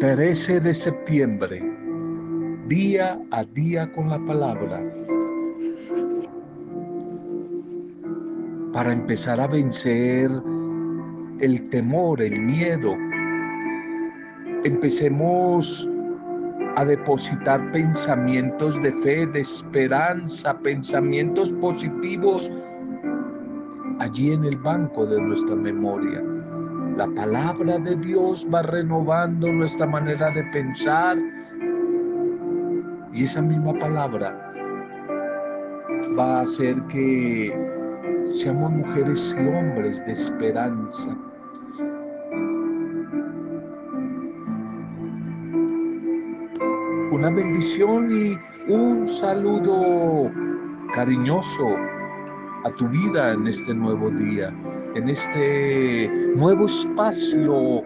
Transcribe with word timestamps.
13 0.00 0.60
de 0.60 0.72
septiembre, 0.72 1.62
día 2.68 3.20
a 3.32 3.44
día 3.44 3.92
con 3.92 4.08
la 4.08 4.18
palabra, 4.20 4.82
para 8.72 8.94
empezar 8.94 9.38
a 9.38 9.46
vencer 9.46 10.30
el 11.40 11.68
temor, 11.68 12.22
el 12.22 12.40
miedo. 12.40 12.96
Empecemos 14.64 15.86
a 16.76 16.84
depositar 16.86 17.70
pensamientos 17.70 18.80
de 18.82 18.92
fe, 19.02 19.26
de 19.26 19.40
esperanza, 19.40 20.58
pensamientos 20.60 21.52
positivos 21.60 22.50
allí 23.98 24.32
en 24.32 24.46
el 24.46 24.56
banco 24.56 25.04
de 25.04 25.20
nuestra 25.20 25.54
memoria. 25.56 26.39
La 26.96 27.06
palabra 27.14 27.78
de 27.78 27.96
Dios 27.96 28.46
va 28.52 28.62
renovando 28.62 29.50
nuestra 29.50 29.86
manera 29.86 30.30
de 30.30 30.44
pensar 30.52 31.16
y 33.12 33.24
esa 33.24 33.40
misma 33.40 33.72
palabra 33.78 34.52
va 36.18 36.38
a 36.38 36.40
hacer 36.42 36.80
que 36.88 37.54
seamos 38.32 38.70
mujeres 38.70 39.36
y 39.38 39.48
hombres 39.48 40.04
de 40.06 40.12
esperanza. 40.12 41.16
Una 47.12 47.30
bendición 47.30 48.10
y 48.10 48.72
un 48.72 49.08
saludo 49.08 50.30
cariñoso 50.94 51.76
a 52.64 52.70
tu 52.76 52.86
vida 52.88 53.32
en 53.32 53.46
este 53.46 53.74
nuevo 53.74 54.10
día, 54.10 54.52
en 54.94 55.08
este 55.08 56.08
nuevo 56.36 56.66
espacio, 56.66 57.82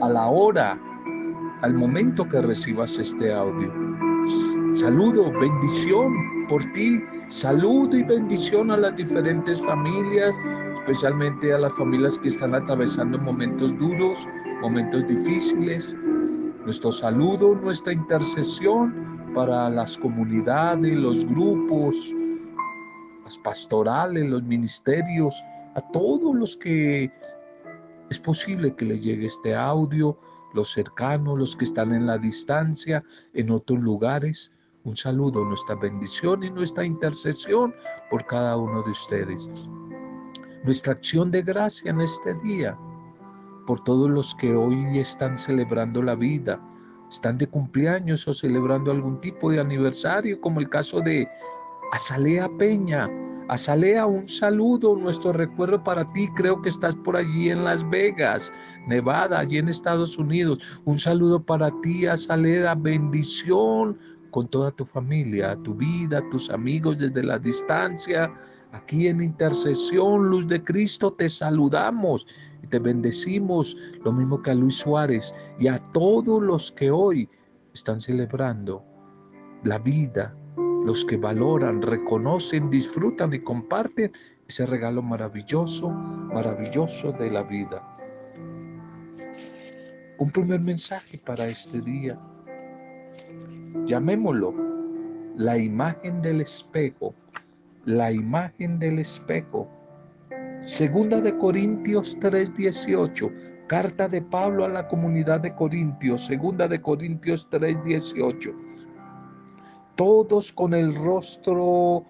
a 0.00 0.08
la 0.08 0.26
hora, 0.28 0.78
al 1.62 1.74
momento 1.74 2.28
que 2.28 2.40
recibas 2.40 2.96
este 2.98 3.32
audio. 3.32 3.72
Saludo, 4.74 5.30
bendición 5.38 6.46
por 6.48 6.64
ti, 6.72 7.02
saludo 7.28 7.96
y 7.96 8.02
bendición 8.02 8.70
a 8.70 8.76
las 8.76 8.96
diferentes 8.96 9.60
familias, 9.64 10.36
especialmente 10.80 11.52
a 11.52 11.58
las 11.58 11.72
familias 11.76 12.18
que 12.18 12.28
están 12.28 12.54
atravesando 12.54 13.18
momentos 13.18 13.76
duros, 13.78 14.18
momentos 14.62 15.06
difíciles. 15.08 15.96
Nuestro 16.64 16.92
saludo, 16.92 17.54
nuestra 17.56 17.92
intercesión 17.92 19.32
para 19.34 19.70
las 19.70 19.96
comunidades, 19.98 20.94
los 20.96 21.24
grupos, 21.26 21.96
pastorales, 23.38 24.28
los 24.28 24.42
ministerios, 24.42 25.34
a 25.80 25.92
todos 25.92 26.34
los 26.34 26.56
que 26.58 27.10
es 28.10 28.18
posible 28.18 28.74
que 28.74 28.84
les 28.84 29.02
llegue 29.02 29.26
este 29.26 29.54
audio, 29.54 30.18
los 30.52 30.72
cercanos, 30.72 31.38
los 31.38 31.56
que 31.56 31.64
están 31.64 31.94
en 31.94 32.06
la 32.06 32.18
distancia, 32.18 33.02
en 33.32 33.50
otros 33.50 33.80
lugares. 33.80 34.52
Un 34.84 34.96
saludo, 34.96 35.44
nuestra 35.44 35.76
bendición 35.76 36.42
y 36.42 36.50
nuestra 36.50 36.84
intercesión 36.84 37.74
por 38.10 38.26
cada 38.26 38.56
uno 38.56 38.82
de 38.82 38.90
ustedes. 38.90 39.48
Nuestra 40.64 40.92
acción 40.92 41.30
de 41.30 41.42
gracia 41.42 41.90
en 41.90 42.02
este 42.02 42.34
día, 42.42 42.76
por 43.66 43.82
todos 43.84 44.10
los 44.10 44.34
que 44.34 44.54
hoy 44.54 44.98
están 44.98 45.38
celebrando 45.38 46.02
la 46.02 46.14
vida, 46.14 46.60
están 47.10 47.38
de 47.38 47.46
cumpleaños 47.46 48.28
o 48.28 48.34
celebrando 48.34 48.90
algún 48.90 49.18
tipo 49.20 49.50
de 49.50 49.60
aniversario, 49.60 50.40
como 50.42 50.60
el 50.60 50.68
caso 50.68 51.00
de 51.00 51.26
Azalea 51.92 52.50
Peña. 52.58 53.08
Azalea, 53.50 54.06
un 54.06 54.28
saludo, 54.28 54.94
nuestro 54.94 55.32
recuerdo 55.32 55.82
para 55.82 56.04
ti. 56.12 56.28
Creo 56.36 56.62
que 56.62 56.68
estás 56.68 56.94
por 56.94 57.16
allí 57.16 57.50
en 57.50 57.64
Las 57.64 57.88
Vegas, 57.90 58.52
Nevada, 58.86 59.40
allí 59.40 59.58
en 59.58 59.68
Estados 59.68 60.16
Unidos. 60.16 60.60
Un 60.84 61.00
saludo 61.00 61.42
para 61.42 61.72
ti, 61.80 62.06
Azalea. 62.06 62.76
Bendición 62.76 63.98
con 64.30 64.46
toda 64.46 64.70
tu 64.70 64.84
familia, 64.84 65.58
tu 65.64 65.74
vida, 65.74 66.22
tus 66.30 66.48
amigos 66.48 66.98
desde 66.98 67.24
la 67.24 67.40
distancia. 67.40 68.32
Aquí 68.70 69.08
en 69.08 69.20
intercesión, 69.20 70.30
luz 70.30 70.46
de 70.46 70.62
Cristo, 70.62 71.12
te 71.12 71.28
saludamos 71.28 72.28
y 72.62 72.68
te 72.68 72.78
bendecimos, 72.78 73.76
lo 74.04 74.12
mismo 74.12 74.40
que 74.40 74.52
a 74.52 74.54
Luis 74.54 74.76
Suárez 74.76 75.34
y 75.58 75.66
a 75.66 75.82
todos 75.92 76.40
los 76.40 76.70
que 76.70 76.92
hoy 76.92 77.28
están 77.74 78.00
celebrando 78.00 78.84
la 79.64 79.78
vida, 79.78 80.36
los 80.84 81.04
que 81.04 81.16
valoran, 81.16 81.82
reconocen, 81.82 82.70
disfrutan 82.70 83.32
y 83.34 83.40
comparten 83.40 84.12
ese 84.48 84.66
regalo 84.66 85.02
maravilloso, 85.02 85.90
maravilloso 85.90 87.12
de 87.12 87.30
la 87.30 87.42
vida. 87.42 87.96
Un 90.18 90.30
primer 90.30 90.60
mensaje 90.60 91.18
para 91.18 91.46
este 91.46 91.80
día. 91.80 92.18
Llamémoslo 93.86 94.54
la 95.36 95.56
imagen 95.56 96.20
del 96.22 96.40
espejo, 96.40 97.14
la 97.84 98.12
imagen 98.12 98.78
del 98.78 98.98
espejo. 98.98 99.68
Segunda 100.64 101.20
de 101.20 101.36
Corintios 101.38 102.16
3:18, 102.20 103.30
carta 103.66 104.08
de 104.08 104.20
Pablo 104.20 104.64
a 104.64 104.68
la 104.68 104.88
comunidad 104.88 105.40
de 105.40 105.54
Corintios, 105.54 106.26
segunda 106.26 106.68
de 106.68 106.80
Corintios 106.80 107.48
3:18 107.50 108.69
todos 110.00 110.50
con 110.50 110.72
el 110.72 110.94
rostro 110.96 112.06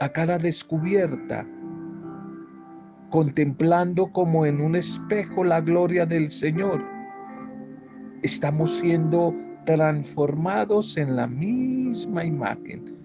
a 0.00 0.08
cara 0.08 0.36
descubierta, 0.36 1.46
contemplando 3.08 4.10
como 4.10 4.44
en 4.44 4.60
un 4.60 4.74
espejo 4.74 5.44
la 5.44 5.60
gloria 5.60 6.04
del 6.06 6.28
Señor. 6.32 6.82
Estamos 8.24 8.72
siendo 8.78 9.32
transformados 9.64 10.96
en 10.96 11.14
la 11.14 11.28
misma 11.28 12.24
imagen. 12.24 12.96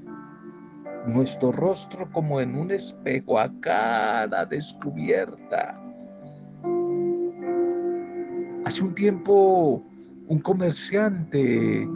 Nuestro 1.05 1.51
rostro 1.51 2.09
como 2.13 2.41
en 2.41 2.57
un 2.57 2.71
espejo 2.71 3.37
a 3.37 3.51
cara 3.59 4.43
descubierta. 4.47 5.79
Hace 8.65 8.81
un 8.81 8.95
tiempo 8.95 9.83
un 10.29 10.39
comerciante 10.39 11.87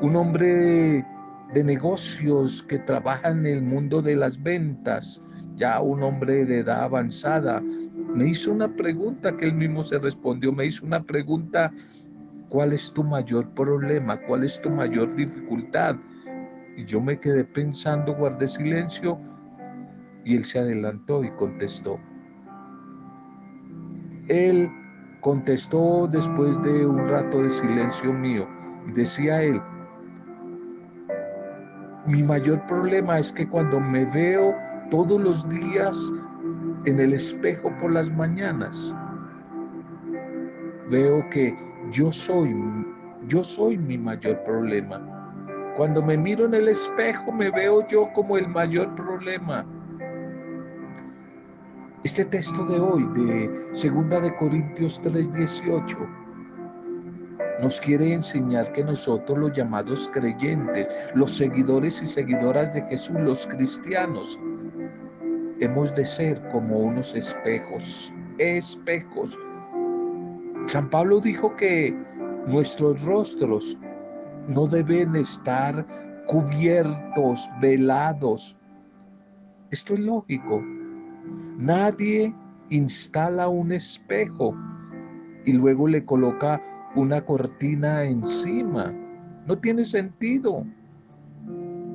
un 0.00 0.16
hombre 0.16 1.04
de 1.52 1.64
negocios 1.64 2.62
que 2.64 2.78
trabaja 2.78 3.28
en 3.28 3.44
el 3.46 3.62
mundo 3.62 4.00
de 4.00 4.16
las 4.16 4.42
ventas, 4.42 5.22
ya 5.56 5.80
un 5.80 6.02
hombre 6.02 6.44
de 6.44 6.60
edad 6.60 6.84
avanzada, 6.84 7.60
me 7.60 8.28
hizo 8.28 8.52
una 8.52 8.68
pregunta 8.68 9.36
que 9.36 9.46
él 9.46 9.54
mismo 9.54 9.84
se 9.84 9.98
respondió, 9.98 10.52
me 10.52 10.66
hizo 10.66 10.86
una 10.86 11.02
pregunta, 11.02 11.72
¿cuál 12.48 12.72
es 12.72 12.92
tu 12.92 13.04
mayor 13.04 13.48
problema? 13.50 14.18
¿Cuál 14.26 14.44
es 14.44 14.60
tu 14.60 14.70
mayor 14.70 15.14
dificultad? 15.14 15.96
Y 16.76 16.84
yo 16.84 17.00
me 17.00 17.18
quedé 17.18 17.44
pensando, 17.44 18.14
guardé 18.14 18.48
silencio 18.48 19.18
y 20.24 20.36
él 20.36 20.44
se 20.44 20.60
adelantó 20.60 21.22
y 21.24 21.30
contestó. 21.32 21.98
Él 24.28 24.70
contestó 25.20 26.08
después 26.10 26.60
de 26.62 26.86
un 26.86 27.08
rato 27.08 27.42
de 27.42 27.50
silencio 27.50 28.12
mío 28.12 28.46
decía 28.94 29.42
él, 29.42 29.60
mi 32.10 32.22
mayor 32.24 32.60
problema 32.66 33.20
es 33.20 33.32
que 33.32 33.48
cuando 33.48 33.78
me 33.78 34.04
veo 34.06 34.54
todos 34.90 35.20
los 35.20 35.48
días 35.48 35.96
en 36.84 36.98
el 36.98 37.14
espejo 37.14 37.72
por 37.80 37.92
las 37.92 38.10
mañanas, 38.10 38.94
veo 40.90 41.28
que 41.30 41.56
yo 41.92 42.10
soy, 42.10 42.52
yo 43.28 43.44
soy 43.44 43.78
mi 43.78 43.96
mayor 43.96 44.42
problema. 44.42 45.00
Cuando 45.76 46.02
me 46.02 46.16
miro 46.16 46.46
en 46.46 46.54
el 46.54 46.68
espejo 46.68 47.30
me 47.30 47.48
veo 47.50 47.86
yo 47.86 48.12
como 48.12 48.36
el 48.36 48.48
mayor 48.48 48.92
problema. 48.96 49.64
Este 52.02 52.24
texto 52.24 52.66
de 52.66 52.80
hoy 52.80 53.06
de 53.14 53.68
Segunda 53.72 54.18
de 54.20 54.34
Corintios 54.36 55.00
3:18 55.04 56.19
nos 57.60 57.80
quiere 57.80 58.14
enseñar 58.14 58.72
que 58.72 58.82
nosotros 58.82 59.38
los 59.38 59.52
llamados 59.52 60.08
creyentes, 60.12 60.88
los 61.14 61.36
seguidores 61.36 62.00
y 62.02 62.06
seguidoras 62.06 62.72
de 62.72 62.82
Jesús, 62.82 63.16
los 63.20 63.46
cristianos, 63.46 64.38
hemos 65.60 65.94
de 65.94 66.06
ser 66.06 66.40
como 66.48 66.78
unos 66.78 67.14
espejos, 67.14 68.12
espejos. 68.38 69.38
San 70.66 70.88
Pablo 70.88 71.20
dijo 71.20 71.54
que 71.56 71.94
nuestros 72.46 73.00
rostros 73.02 73.76
no 74.48 74.66
deben 74.66 75.14
estar 75.16 75.86
cubiertos, 76.26 77.48
velados. 77.60 78.56
Esto 79.70 79.94
es 79.94 80.00
lógico. 80.00 80.62
Nadie 81.58 82.34
instala 82.70 83.48
un 83.48 83.72
espejo 83.72 84.56
y 85.44 85.52
luego 85.52 85.88
le 85.88 86.04
coloca 86.04 86.62
una 86.94 87.24
cortina 87.24 88.04
encima. 88.04 88.92
No 89.46 89.58
tiene 89.58 89.84
sentido. 89.84 90.64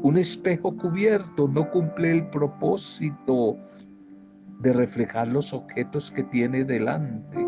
Un 0.01 0.17
espejo 0.17 0.75
cubierto 0.75 1.47
no 1.47 1.69
cumple 1.71 2.11
el 2.11 2.27
propósito 2.27 3.57
de 4.59 4.73
reflejar 4.73 5.27
los 5.27 5.53
objetos 5.53 6.11
que 6.11 6.23
tiene 6.23 6.63
delante. 6.63 7.45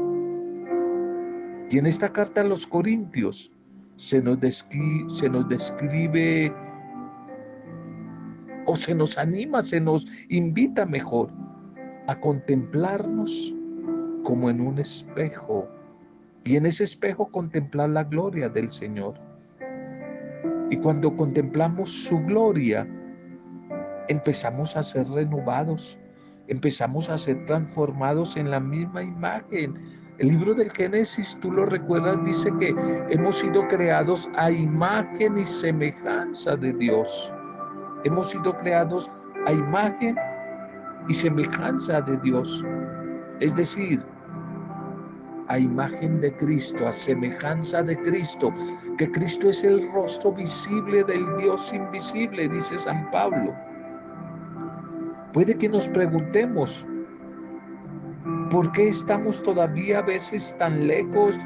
Y 1.70 1.78
en 1.78 1.86
esta 1.86 2.12
carta 2.12 2.42
a 2.42 2.46
los 2.46 2.66
Corintios 2.66 3.52
se 3.98 4.22
nos, 4.22 4.40
se 4.40 5.30
nos 5.30 5.50
describe 5.50 6.54
o 8.66 8.76
se 8.76 8.94
nos 8.94 9.18
anima, 9.18 9.62
se 9.62 9.80
nos 9.80 10.08
invita 10.30 10.86
mejor 10.86 11.30
a 12.08 12.20
contemplarnos 12.20 13.54
como 14.24 14.50
en 14.50 14.62
un 14.62 14.80
espejo 14.80 15.68
y 16.48 16.56
en 16.56 16.66
ese 16.66 16.86
espejo 16.86 17.30
contemplar 17.30 17.90
la 17.90 18.06
gloria 18.06 18.48
del 18.48 18.72
Señor. 18.72 19.16
Y 20.70 20.78
cuando 20.78 21.14
contemplamos 21.14 21.92
su 21.92 22.20
gloria, 22.20 22.88
empezamos 24.08 24.78
a 24.78 24.84
ser 24.84 25.08
renovados, 25.10 26.00
empezamos 26.48 27.10
a 27.10 27.18
ser 27.18 27.46
transformados 27.48 28.38
en 28.38 28.50
la 28.50 28.62
misma 28.62 29.04
imagen. 29.04 29.74
El 30.20 30.30
libro 30.30 30.54
del 30.54 30.72
Génesis, 30.72 31.38
tú 31.42 31.52
lo 31.52 31.66
recuerdas, 31.66 32.24
dice 32.24 32.50
que 32.60 32.74
hemos 33.10 33.36
sido 33.36 33.68
creados 33.68 34.30
a 34.38 34.50
imagen 34.50 35.38
y 35.40 35.44
semejanza 35.44 36.56
de 36.56 36.72
Dios. 36.72 37.34
Hemos 38.06 38.32
sido 38.32 38.58
creados 38.60 39.12
a 39.46 39.52
imagen 39.52 40.16
y 41.10 41.14
semejanza 41.14 42.00
de 42.02 42.16
Dios. 42.20 42.64
Es 43.42 43.54
decir, 43.54 44.02
a 45.48 45.58
imagen 45.58 46.20
de 46.22 46.34
Cristo, 46.34 46.88
a 46.88 46.92
semejanza 46.92 47.82
de 47.84 47.98
Cristo, 47.98 48.54
que 48.98 49.10
Cristo 49.12 49.50
es 49.50 49.64
el 49.64 49.92
rostro 49.94 50.34
visible 50.34 51.04
del 51.04 51.26
Dios 51.38 51.72
invisible, 51.74 52.50
dice 52.50 52.78
San 52.78 53.10
Pablo. 53.12 53.54
Puede 55.34 55.56
que 55.58 55.70
nos 55.70 55.88
preguntemos, 55.90 56.86
¿por 58.52 58.72
qué 58.74 58.90
estamos 58.90 59.42
todavía 59.44 60.00
a 60.00 60.02
veces 60.02 60.56
tan 60.58 60.88
lejos 60.88 61.38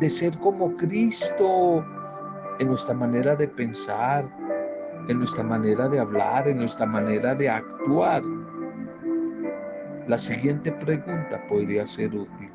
de 0.00 0.10
ser 0.10 0.36
como 0.38 0.76
Cristo 0.76 1.84
en 2.58 2.68
nuestra 2.68 2.94
manera 2.94 3.34
de 3.34 3.48
pensar, 3.48 4.28
en 5.08 5.18
nuestra 5.18 5.42
manera 5.42 5.88
de 5.88 5.98
hablar, 5.98 6.46
en 6.46 6.58
nuestra 6.58 6.86
manera 6.86 7.34
de 7.34 7.48
actuar? 7.48 8.22
La 10.06 10.18
siguiente 10.18 10.70
pregunta 10.72 11.40
podría 11.48 11.86
ser 11.86 12.14
útil. 12.14 12.49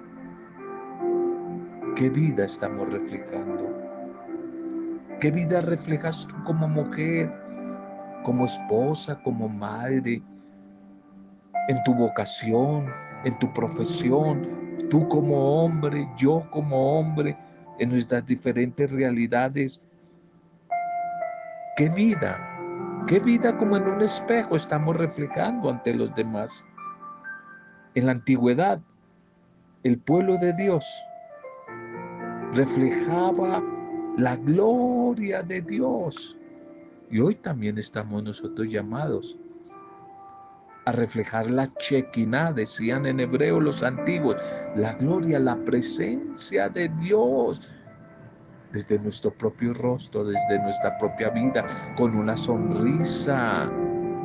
¿Qué 1.96 2.10
vida 2.10 2.44
estamos 2.44 2.92
reflejando? 2.92 3.74
¿Qué 5.22 5.32
vida 5.32 5.62
reflejas 5.62 6.28
tú 6.28 6.36
como 6.44 6.68
mujer, 6.68 7.32
como 8.24 8.44
esposa, 8.44 9.18
como 9.24 9.48
madre, 9.48 10.22
en 11.70 11.84
tu 11.86 11.94
vocación, 11.94 12.92
en 13.24 13.40
tu 13.40 13.52
profesión, 13.54 14.46
tú 14.90 15.08
como 15.08 15.64
hombre, 15.64 16.06
yo 16.18 16.46
como 16.52 17.00
hombre, 17.00 17.38
en 17.80 17.92
nuestras 17.92 18.26
diferentes 18.26 18.92
realidades? 18.92 19.82
¿Qué 21.78 21.88
vida? 21.88 22.38
¿Qué 23.08 23.20
vida 23.20 23.58
como 23.58 23.78
en 23.78 23.88
un 23.88 24.02
espejo 24.02 24.58
estamos 24.58 24.98
reflejando 24.98 25.70
ante 25.70 25.94
los 25.94 26.14
demás? 26.14 26.52
En 27.94 28.08
la 28.08 28.12
antigüedad, 28.12 28.82
el 29.84 29.98
pueblo 29.98 30.38
de 30.38 30.52
Dios 30.52 30.86
reflejaba 32.56 33.62
la 34.18 34.36
gloria 34.38 35.44
de 35.44 35.62
Dios. 35.62 36.38
Y 37.12 37.20
hoy 37.20 37.36
también 37.36 37.78
estamos 37.78 38.24
nosotros 38.24 38.68
llamados 38.70 39.38
a 40.86 40.92
reflejar 40.92 41.50
la 41.50 41.72
chequina, 41.76 42.54
decían 42.54 43.06
en 43.06 43.20
hebreo 43.20 43.60
los 43.60 43.84
antiguos, 43.84 44.38
la 44.76 44.94
gloria, 44.94 45.40
la 45.40 45.58
presencia 45.66 46.70
de 46.70 46.90
Dios 47.00 47.62
desde 48.72 49.00
nuestro 49.00 49.32
propio 49.32 49.74
rostro, 49.74 50.26
desde 50.26 50.60
nuestra 50.60 50.98
propia 50.98 51.30
vida, 51.30 51.66
con 51.98 52.16
una 52.16 52.38
sonrisa, 52.38 53.70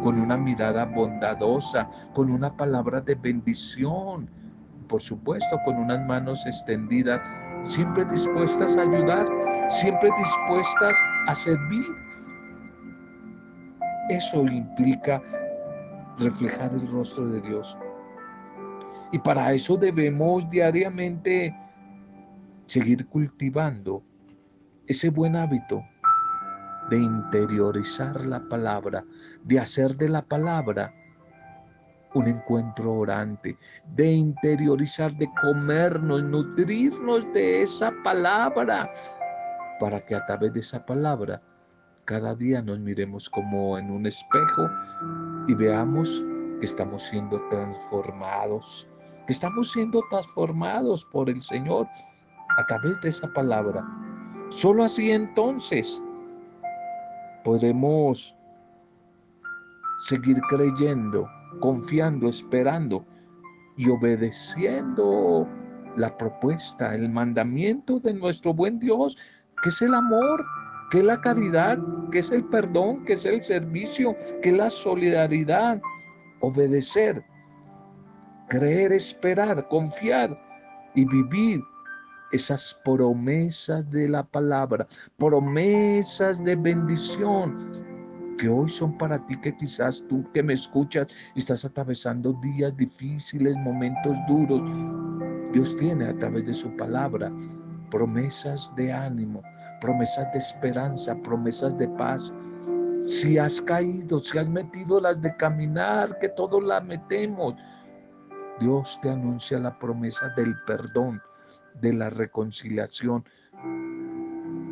con 0.03 0.21
una 0.21 0.37
mirada 0.37 0.85
bondadosa, 0.85 1.89
con 2.15 2.31
una 2.31 2.57
palabra 2.57 3.01
de 3.01 3.15
bendición, 3.15 4.29
por 4.89 5.01
supuesto 5.01 5.59
con 5.65 5.77
unas 5.77 6.05
manos 6.07 6.45
extendidas, 6.47 7.21
siempre 7.67 8.05
dispuestas 8.07 8.77
a 8.77 8.83
ayudar, 8.83 9.27
siempre 9.69 10.11
dispuestas 10.19 10.97
a 11.27 11.35
servir. 11.35 11.87
Eso 14.09 14.43
implica 14.45 15.23
reflejar 16.19 16.73
el 16.73 16.87
rostro 16.89 17.29
de 17.29 17.41
Dios. 17.41 17.77
Y 19.13 19.19
para 19.19 19.53
eso 19.53 19.77
debemos 19.77 20.49
diariamente 20.51 21.55
seguir 22.67 23.07
cultivando 23.07 24.03
ese 24.87 25.11
buen 25.11 25.37
hábito 25.37 25.83
de 26.91 26.99
interiorizar 26.99 28.25
la 28.27 28.41
palabra, 28.49 29.05
de 29.45 29.59
hacer 29.59 29.97
de 29.97 30.09
la 30.09 30.23
palabra 30.23 30.93
un 32.15 32.29
encuentro 32.29 32.93
orante, 32.93 33.57
de 33.95 34.13
interiorizar, 34.13 35.13
de 35.17 35.31
comernos, 35.41 36.23
nutrirnos 36.23 37.25
de 37.33 37.63
esa 37.63 37.93
palabra, 38.03 38.91
para 39.79 40.01
que 40.01 40.15
a 40.15 40.25
través 40.27 40.53
de 40.53 40.61
esa 40.61 40.85
palabra 40.85 41.41
cada 42.05 42.35
día 42.35 42.61
nos 42.61 42.79
miremos 42.81 43.31
como 43.31 43.79
en 43.79 43.91
un 43.91 44.07
espejo 44.07 44.69
y 45.47 45.55
veamos 45.55 46.23
que 46.59 46.67
estamos 46.67 47.05
siendo 47.05 47.41
transformados, 47.49 48.89
que 49.27 49.33
estamos 49.33 49.71
siendo 49.71 50.03
transformados 50.11 51.05
por 51.07 51.31
el 51.31 51.41
Señor 51.43 51.87
a 52.59 52.67
través 52.67 53.01
de 53.01 53.11
esa 53.11 53.29
palabra. 53.33 53.87
Solo 54.51 54.85
así 54.85 55.11
entonces 55.13 56.03
podemos 57.45 58.37
seguir 60.01 60.41
creyendo, 60.49 61.29
confiando, 61.59 62.29
esperando 62.29 63.05
y 63.77 63.89
obedeciendo 63.89 65.49
la 65.97 66.17
propuesta, 66.17 66.95
el 66.95 67.09
mandamiento 67.09 67.99
de 67.99 68.15
nuestro 68.15 68.55
buen 68.55 68.79
Dios, 68.79 69.17
que 69.63 69.71
es 69.71 69.83
el 69.83 69.95
amor, 69.95 70.45
que 70.91 70.99
es 70.99 71.05
la 71.05 71.21
caridad, 71.21 71.79
que 72.11 72.21
es 72.21 72.31
el 72.31 72.45
perdón, 72.45 73.05
que 73.05 73.15
es 73.15 73.25
el 73.25 73.43
servicio, 73.43 74.17
que 74.43 74.51
es 74.51 74.57
la 74.57 74.71
solidaridad. 74.71 75.81
Obedecer, 76.41 77.25
creer, 78.49 78.93
esperar, 78.93 79.67
confiar 79.69 80.39
y 80.95 81.05
vivir 81.05 81.61
esas 82.33 82.79
promesas 82.85 83.91
de 83.91 84.09
la 84.09 84.23
palabra, 84.23 84.87
promesas 85.19 86.43
de 86.45 86.57
bendición 86.57 87.80
que 88.41 88.49
hoy 88.49 88.71
son 88.71 88.97
para 88.97 89.19
ti, 89.27 89.37
que 89.37 89.55
quizás 89.55 90.03
tú 90.09 90.25
que 90.33 90.43
me 90.43 90.55
escuchas 90.55 91.09
estás 91.37 91.63
atravesando 91.67 92.33
días 92.41 92.75
difíciles, 92.75 93.55
momentos 93.59 94.17
duros. 94.27 94.63
Dios 95.53 95.77
tiene 95.77 96.07
a 96.07 96.17
través 96.17 96.47
de 96.47 96.55
su 96.55 96.75
palabra 96.77 97.31
promesas 97.91 98.73
de 98.77 98.91
ánimo, 98.93 99.43
promesas 99.83 100.33
de 100.33 100.39
esperanza, 100.39 101.15
promesas 101.23 101.77
de 101.77 101.87
paz. 101.89 102.33
Si 103.05 103.37
has 103.37 103.61
caído, 103.61 104.21
si 104.21 104.39
has 104.39 104.49
metido 104.49 105.01
las 105.01 105.21
de 105.21 105.37
caminar, 105.37 106.19
que 106.19 106.31
todos 106.31 106.65
las 106.65 106.83
metemos, 106.83 107.55
Dios 108.59 108.99
te 109.03 109.11
anuncia 109.11 109.59
la 109.59 109.79
promesa 109.79 110.29
del 110.31 110.55
perdón, 110.67 111.21
de 111.83 111.93
la 111.93 112.09
reconciliación, 112.09 113.23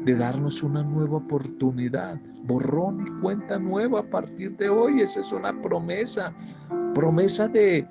de 0.09 0.15
darnos 0.15 0.62
una 0.62 0.83
nueva 0.83 1.19
oportunidad, 1.19 2.19
borrón 2.45 3.07
y 3.07 3.21
cuenta 3.21 3.59
nueva 3.59 4.00
a 4.00 4.03
partir 4.05 4.57
de 4.57 4.71
hoy. 4.71 5.03
Esa 5.03 5.21
es 5.21 5.31
una 5.33 5.53
promesa, 5.61 6.33
promesa 6.95 7.47
de 7.47 7.87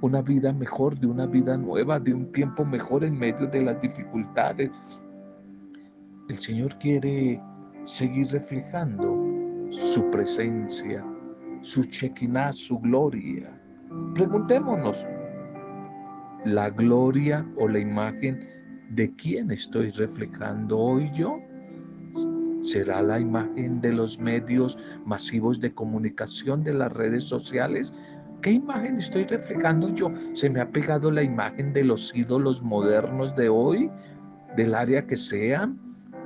una 0.00 0.22
vida 0.22 0.54
mejor, 0.54 0.98
de 0.98 1.06
una 1.06 1.26
vida 1.26 1.58
nueva, 1.58 2.00
de 2.00 2.14
un 2.14 2.32
tiempo 2.32 2.64
mejor 2.64 3.04
en 3.04 3.18
medio 3.18 3.46
de 3.46 3.60
las 3.60 3.78
dificultades. 3.82 4.70
El 6.30 6.38
Señor 6.38 6.74
quiere 6.78 7.38
seguir 7.84 8.28
reflejando 8.28 9.22
su 9.70 10.08
presencia, 10.10 11.04
su 11.60 11.84
chequiná, 11.84 12.54
su 12.54 12.78
gloria. 12.78 13.50
Preguntémonos, 14.14 15.04
la 16.46 16.70
gloria 16.70 17.44
o 17.58 17.68
la 17.68 17.80
imagen 17.80 18.48
de 18.90 19.10
quién 19.14 19.50
estoy 19.50 19.90
reflejando 19.90 20.78
hoy 20.78 21.10
yo? 21.12 21.38
¿Será 22.62 23.02
la 23.02 23.20
imagen 23.20 23.80
de 23.80 23.92
los 23.92 24.18
medios 24.18 24.78
masivos 25.04 25.60
de 25.60 25.72
comunicación 25.72 26.64
de 26.64 26.74
las 26.74 26.92
redes 26.92 27.24
sociales? 27.24 27.92
¿Qué 28.42 28.52
imagen 28.52 28.98
estoy 28.98 29.24
reflejando 29.24 29.94
yo? 29.94 30.12
¿Se 30.32 30.50
me 30.50 30.60
ha 30.60 30.68
pegado 30.68 31.10
la 31.10 31.22
imagen 31.22 31.72
de 31.72 31.84
los 31.84 32.14
ídolos 32.14 32.62
modernos 32.62 33.34
de 33.36 33.48
hoy, 33.48 33.90
del 34.56 34.74
área 34.74 35.06
que 35.06 35.16
sean, 35.16 35.78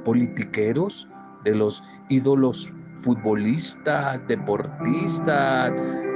politiqueros, 0.05 1.09
de 1.45 1.55
los 1.55 1.83
ídolos 2.09 2.73
futbolistas, 3.03 4.27
deportistas, 4.29 5.73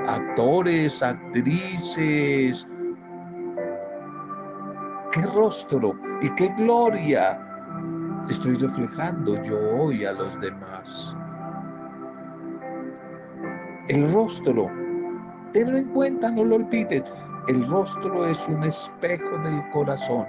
actores, 0.06 1.02
actrices, 1.02 2.66
¿Qué 5.16 5.22
rostro 5.22 5.98
y 6.20 6.28
qué 6.34 6.52
gloria 6.58 7.40
estoy 8.28 8.52
reflejando 8.56 9.42
yo 9.44 9.58
hoy 9.80 10.04
a 10.04 10.12
los 10.12 10.38
demás? 10.42 11.16
El 13.88 14.12
rostro, 14.12 14.70
tenlo 15.54 15.78
en 15.78 15.86
cuenta, 15.94 16.30
no 16.30 16.44
lo 16.44 16.56
olvides. 16.56 17.10
El 17.48 17.66
rostro 17.66 18.26
es 18.26 18.46
un 18.46 18.62
espejo 18.64 19.38
del 19.38 19.62
corazón. 19.72 20.26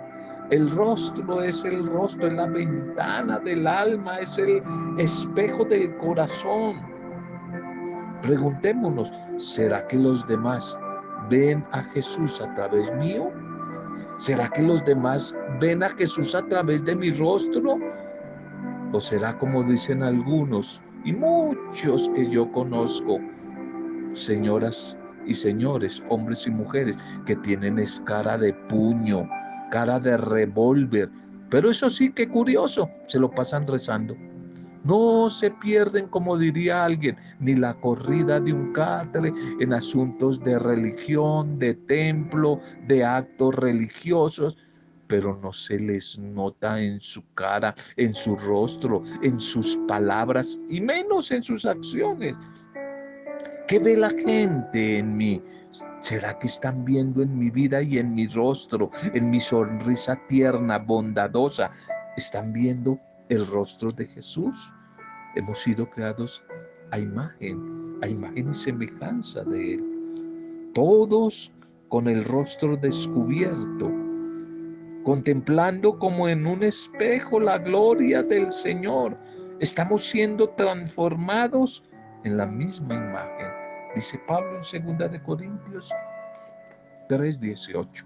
El 0.51 0.72
rostro 0.72 1.41
es 1.41 1.65
el 1.65 1.86
rostro, 1.86 2.27
es 2.27 2.34
la 2.36 2.46
ventana 2.46 3.39
del 3.39 3.67
alma, 3.67 4.20
es 4.20 4.38
el 4.38 4.63
espejo 5.00 5.65
del 5.65 5.98
corazón. 5.98 6.77
Preguntémonos, 8.22 9.12
¿será 9.36 9.86
que 9.88 9.98
los 9.98 10.25
demás 10.27 10.79
ven 11.29 11.65
a 11.74 11.84
Jesús 11.84 12.39
a 12.39 12.56
través 12.56 12.89
mío? 12.96 13.34
¿Será 14.17 14.50
que 14.50 14.63
los 14.63 14.83
demás 14.83 15.36
ven 15.59 15.83
a 15.83 15.89
Jesús 15.89 16.33
a 16.33 16.41
través 16.47 16.83
de 16.83 16.95
mi 16.95 17.12
rostro? 17.12 17.77
¿O 18.91 19.00
será 19.00 19.38
como 19.38 19.63
dicen 19.63 20.01
algunos 20.01 20.81
y 21.05 21.13
muchos 21.13 22.09
que 22.15 22.27
yo 22.27 22.51
conozco, 22.51 23.19
señoras 24.13 24.97
y 25.27 25.36
señores, 25.36 26.01
hombres 26.09 26.47
y 26.47 26.50
mujeres, 26.50 26.97
que 27.27 27.36
tienen 27.38 27.77
escara 27.77 28.39
de 28.39 28.53
puño, 28.69 29.29
cara 29.69 30.00
de 30.00 30.17
revólver? 30.17 31.12
Pero 31.51 31.69
eso 31.69 31.88
sí, 31.88 32.12
que 32.12 32.27
curioso, 32.27 32.89
se 33.07 33.19
lo 33.19 33.29
pasan 33.29 33.67
rezando. 33.67 34.15
No 34.84 35.29
se 35.29 35.51
pierden, 35.51 36.07
como 36.07 36.38
diría 36.38 36.86
alguien, 36.86 37.17
ni 37.39 37.55
la 37.55 37.74
corrida 37.75 38.39
de 38.39 38.53
un 38.53 38.74
catre 38.74 39.34
en 39.60 39.74
asuntos 39.74 40.43
de 40.43 40.57
religión, 40.60 41.60
de 41.60 41.74
templo, 41.74 42.60
de 42.88 43.03
actos 43.03 43.55
religiosos, 43.55 44.57
pero 45.07 45.39
no 45.41 45.51
se 45.51 45.79
les 45.79 46.19
nota 46.19 46.81
en 46.81 47.00
su 47.00 47.24
cara, 47.34 47.74
en 47.96 48.13
su 48.13 48.36
rostro, 48.36 49.01
en 49.24 49.39
sus 49.39 49.77
palabras 49.88 50.60
y 50.69 50.81
menos 50.81 51.31
en 51.31 51.43
sus 51.43 51.65
acciones. 51.65 52.36
¿Qué 53.67 53.79
ve 53.79 53.98
la 53.98 54.10
gente 54.10 55.00
en 55.00 55.17
mí? 55.17 55.41
¿Será 56.01 56.38
que 56.39 56.48
están 56.48 56.86
viendo 56.86 57.22
en 57.22 57.38
mi 57.38 57.50
vida 57.50 57.81
y 57.81 57.98
en 57.98 58.15
mi 58.15 58.27
rostro, 58.27 58.91
en 59.13 59.29
mi 59.29 59.39
sonrisa 59.39 60.17
tierna, 60.29 60.77
bondadosa? 60.77 61.72
¿Están 62.15 62.53
viendo 62.53 63.00
el 63.29 63.46
rostro 63.48 63.91
de 63.91 64.05
Jesús? 64.05 64.55
Hemos 65.36 65.60
sido 65.60 65.89
creados 65.89 66.41
a 66.91 67.00
imagen, 67.00 67.98
a 68.01 68.07
imagen 68.07 68.50
y 68.50 68.53
semejanza 68.53 69.43
de 69.43 69.75
Él. 69.75 70.72
Todos 70.74 71.51
con 71.89 72.07
el 72.07 72.24
rostro 72.25 72.77
descubierto, 72.77 73.91
contemplando 75.03 75.98
como 75.98 76.27
en 76.27 76.46
un 76.46 76.63
espejo 76.63 77.39
la 77.39 77.57
gloria 77.57 78.24
del 78.24 78.51
Señor. 78.51 79.17
Estamos 79.60 80.05
siendo 80.05 80.50
transformados 80.50 81.84
en 82.24 82.38
la 82.38 82.46
misma 82.46 82.96
imagen. 82.96 83.48
Dice 83.96 84.19
Pablo 84.27 84.62
en 84.74 84.98
2 84.98 85.12
de 85.12 85.22
Corintios 85.24 85.91
3:18. 87.10 88.05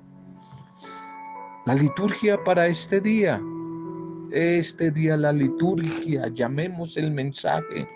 La 1.65 1.75
liturgia 1.75 2.43
para 2.43 2.67
este 2.67 2.99
día 3.01 3.41
este 4.31 4.91
día 4.91 5.17
la 5.17 5.31
liturgia, 5.31 6.27
llamemos 6.29 6.97
el 6.97 7.11
mensaje, 7.11 7.87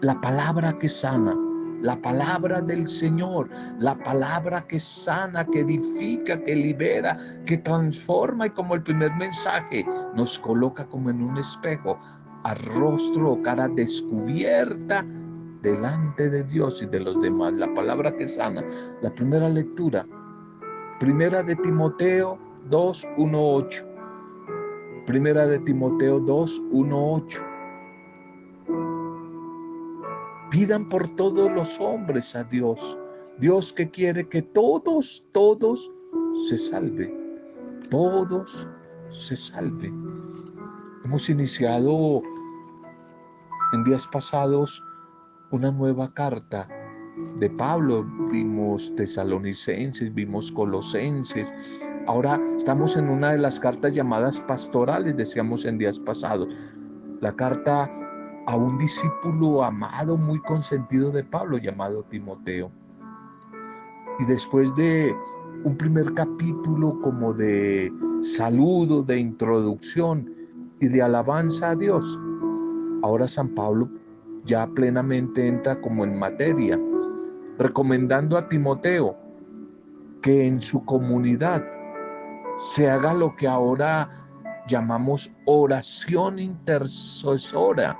la 0.00 0.20
palabra 0.20 0.74
que 0.74 0.88
sana, 0.88 1.34
la 1.82 2.00
palabra 2.00 2.60
del 2.60 2.88
Señor, 2.88 3.48
la 3.78 3.94
palabra 3.96 4.62
que 4.62 4.80
sana, 4.80 5.44
que 5.46 5.60
edifica, 5.60 6.42
que 6.42 6.56
libera, 6.56 7.18
que 7.46 7.58
transforma 7.58 8.46
y 8.46 8.50
como 8.50 8.74
el 8.74 8.82
primer 8.82 9.12
mensaje 9.16 9.86
nos 10.14 10.38
coloca 10.38 10.86
como 10.86 11.10
en 11.10 11.22
un 11.22 11.38
espejo, 11.38 11.98
a 12.44 12.54
rostro 12.54 13.32
o 13.32 13.42
cara 13.42 13.68
descubierta 13.68 15.04
delante 15.62 16.28
de 16.28 16.44
Dios 16.44 16.82
y 16.82 16.86
de 16.86 17.00
los 17.00 17.20
demás. 17.20 17.54
La 17.54 17.72
palabra 17.74 18.14
que 18.16 18.28
sana. 18.28 18.62
La 19.00 19.10
primera 19.14 19.48
lectura, 19.48 20.06
primera 21.00 21.42
de 21.42 21.56
Timoteo 21.56 22.38
2, 22.70 23.06
1, 23.18 23.54
8. 23.54 23.86
Primera 25.06 25.46
de 25.46 25.58
Timoteo 25.60 26.18
2, 26.20 26.62
1, 26.72 27.14
8. 27.14 27.42
Pidan 30.50 30.88
por 30.88 31.08
todos 31.16 31.50
los 31.52 31.78
hombres 31.80 32.34
a 32.34 32.44
Dios. 32.44 32.98
Dios 33.38 33.72
que 33.72 33.90
quiere 33.90 34.28
que 34.28 34.40
todos, 34.40 35.24
todos 35.32 35.90
se 36.48 36.56
salven. 36.56 37.40
Todos 37.90 38.66
se 39.08 39.36
salven. 39.36 39.94
Hemos 41.04 41.28
iniciado 41.28 42.22
en 43.74 43.84
días 43.84 44.06
pasados 44.06 44.82
una 45.50 45.70
nueva 45.70 46.12
carta 46.14 46.68
de 47.36 47.50
Pablo. 47.50 48.04
Vimos 48.30 48.94
tesalonicenses, 48.96 50.14
vimos 50.14 50.50
colosenses, 50.52 51.52
Ahora 52.06 52.38
estamos 52.58 52.96
en 52.96 53.08
una 53.08 53.32
de 53.32 53.38
las 53.38 53.58
cartas 53.58 53.94
llamadas 53.94 54.38
pastorales, 54.40 55.16
decíamos 55.16 55.64
en 55.64 55.78
días 55.78 55.98
pasados. 55.98 56.48
La 57.20 57.32
carta 57.32 57.90
a 58.46 58.56
un 58.56 58.76
discípulo 58.76 59.64
amado, 59.64 60.18
muy 60.18 60.38
consentido 60.40 61.10
de 61.10 61.24
Pablo, 61.24 61.56
llamado 61.56 62.02
Timoteo. 62.02 62.70
Y 64.20 64.26
después 64.26 64.74
de 64.76 65.16
un 65.64 65.78
primer 65.78 66.12
capítulo 66.12 67.00
como 67.00 67.32
de 67.32 67.90
saludo, 68.20 69.02
de 69.02 69.18
introducción 69.18 70.30
y 70.80 70.88
de 70.88 71.00
alabanza 71.00 71.70
a 71.70 71.74
Dios, 71.74 72.20
ahora 73.02 73.26
San 73.26 73.48
Pablo 73.54 73.88
ya 74.44 74.66
plenamente 74.66 75.48
entra 75.48 75.80
como 75.80 76.04
en 76.04 76.18
materia, 76.18 76.78
recomendando 77.58 78.36
a 78.36 78.46
Timoteo 78.46 79.16
que 80.20 80.46
en 80.46 80.60
su 80.60 80.84
comunidad 80.84 81.64
se 82.64 82.88
haga 82.88 83.12
lo 83.12 83.36
que 83.36 83.46
ahora 83.46 84.08
llamamos 84.68 85.30
oración 85.44 86.38
intercesora 86.38 87.98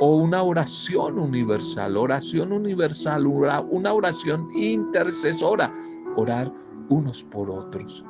o 0.00 0.16
una 0.16 0.42
oración 0.42 1.18
universal, 1.18 1.96
oración 1.96 2.52
universal, 2.52 3.26
una 3.26 3.92
oración 3.92 4.48
intercesora, 4.52 5.72
orar 6.16 6.52
unos 6.88 7.22
por 7.24 7.48
otros. 7.50 8.04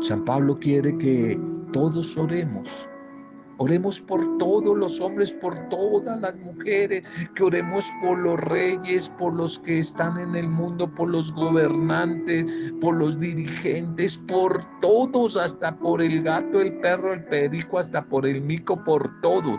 San 0.00 0.24
Pablo 0.24 0.56
quiere 0.58 0.96
que 0.98 1.40
todos 1.72 2.16
oremos 2.16 2.88
Oremos 3.60 4.00
por 4.00 4.38
todos 4.38 4.76
los 4.76 5.00
hombres, 5.00 5.32
por 5.32 5.56
todas 5.68 6.20
las 6.20 6.36
mujeres, 6.36 7.04
que 7.34 7.42
oremos 7.42 7.84
por 8.00 8.16
los 8.16 8.38
reyes, 8.38 9.08
por 9.18 9.34
los 9.34 9.58
que 9.58 9.80
están 9.80 10.16
en 10.18 10.36
el 10.36 10.46
mundo, 10.48 10.88
por 10.94 11.10
los 11.10 11.32
gobernantes, 11.32 12.46
por 12.80 12.94
los 12.94 13.18
dirigentes, 13.18 14.16
por 14.28 14.64
todos, 14.80 15.36
hasta 15.36 15.76
por 15.76 16.00
el 16.00 16.22
gato, 16.22 16.60
el 16.60 16.72
perro, 16.78 17.12
el 17.12 17.24
perico, 17.24 17.80
hasta 17.80 18.04
por 18.04 18.26
el 18.26 18.40
mico, 18.42 18.82
por 18.84 19.20
todos. 19.22 19.58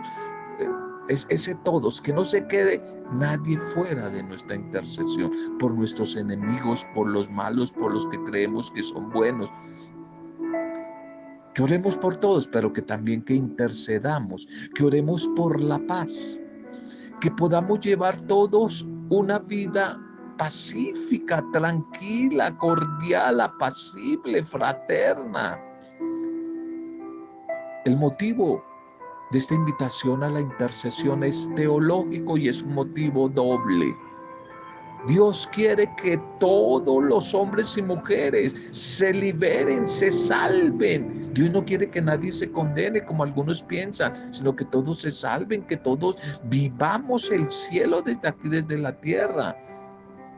Es 1.08 1.26
ese 1.28 1.54
todos, 1.64 2.00
que 2.00 2.12
no 2.12 2.24
se 2.24 2.46
quede 2.46 2.80
nadie 3.12 3.58
fuera 3.74 4.08
de 4.08 4.22
nuestra 4.22 4.54
intercesión, 4.54 5.30
por 5.58 5.74
nuestros 5.74 6.16
enemigos, 6.16 6.86
por 6.94 7.08
los 7.08 7.28
malos, 7.28 7.72
por 7.72 7.92
los 7.92 8.06
que 8.06 8.22
creemos 8.24 8.70
que 8.70 8.82
son 8.82 9.10
buenos, 9.10 9.50
que 11.54 11.62
oremos 11.62 11.96
por 11.96 12.16
todos, 12.16 12.46
pero 12.46 12.72
que 12.72 12.82
también 12.82 13.22
que 13.22 13.34
intercedamos, 13.34 14.46
que 14.74 14.84
oremos 14.84 15.28
por 15.36 15.60
la 15.60 15.78
paz, 15.86 16.40
que 17.20 17.30
podamos 17.30 17.80
llevar 17.80 18.20
todos 18.22 18.86
una 19.08 19.38
vida 19.38 19.98
pacífica, 20.38 21.44
tranquila, 21.52 22.56
cordial, 22.56 23.40
apacible, 23.40 24.42
fraterna. 24.44 25.60
El 27.84 27.96
motivo 27.96 28.64
de 29.32 29.38
esta 29.38 29.54
invitación 29.54 30.22
a 30.22 30.28
la 30.28 30.40
intercesión 30.40 31.24
es 31.24 31.48
teológico 31.56 32.36
y 32.36 32.48
es 32.48 32.62
un 32.62 32.74
motivo 32.74 33.28
doble. 33.28 33.94
Dios 35.06 35.48
quiere 35.52 35.90
que 35.96 36.18
todos 36.38 37.02
los 37.04 37.32
hombres 37.34 37.76
y 37.76 37.82
mujeres 37.82 38.54
se 38.70 39.12
liberen, 39.12 39.88
se 39.88 40.10
salven. 40.10 41.19
Dios 41.32 41.50
no 41.50 41.64
quiere 41.64 41.90
que 41.90 42.00
nadie 42.00 42.32
se 42.32 42.50
condene 42.50 43.04
como 43.04 43.24
algunos 43.24 43.62
piensan, 43.62 44.32
sino 44.32 44.54
que 44.54 44.64
todos 44.64 45.00
se 45.00 45.10
salven, 45.10 45.62
que 45.62 45.76
todos 45.76 46.16
vivamos 46.44 47.30
el 47.30 47.48
cielo 47.50 48.02
desde 48.02 48.28
aquí, 48.28 48.48
desde 48.48 48.78
la 48.78 48.98
tierra. 49.00 49.56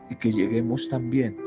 Y 0.09 0.15
que 0.15 0.31
lleguemos 0.31 0.87
también 0.89 1.37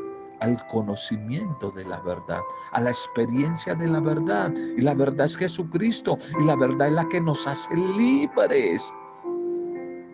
al 0.41 0.65
conocimiento 0.69 1.71
de 1.71 1.85
la 1.85 2.01
verdad, 2.01 2.41
a 2.73 2.81
la 2.81 2.91
experiencia 2.91 3.75
de 3.75 3.87
la 3.87 4.01
verdad. 4.01 4.53
Y 4.77 4.81
la 4.81 4.95
verdad 4.95 5.27
es 5.27 5.37
Jesucristo. 5.37 6.19
Y 6.41 6.45
la 6.45 6.57
verdad 6.57 6.89
es 6.89 6.95
la 6.95 7.09
que 7.09 7.21
nos 7.21 7.47
hace 7.47 7.75
libres. 7.77 8.83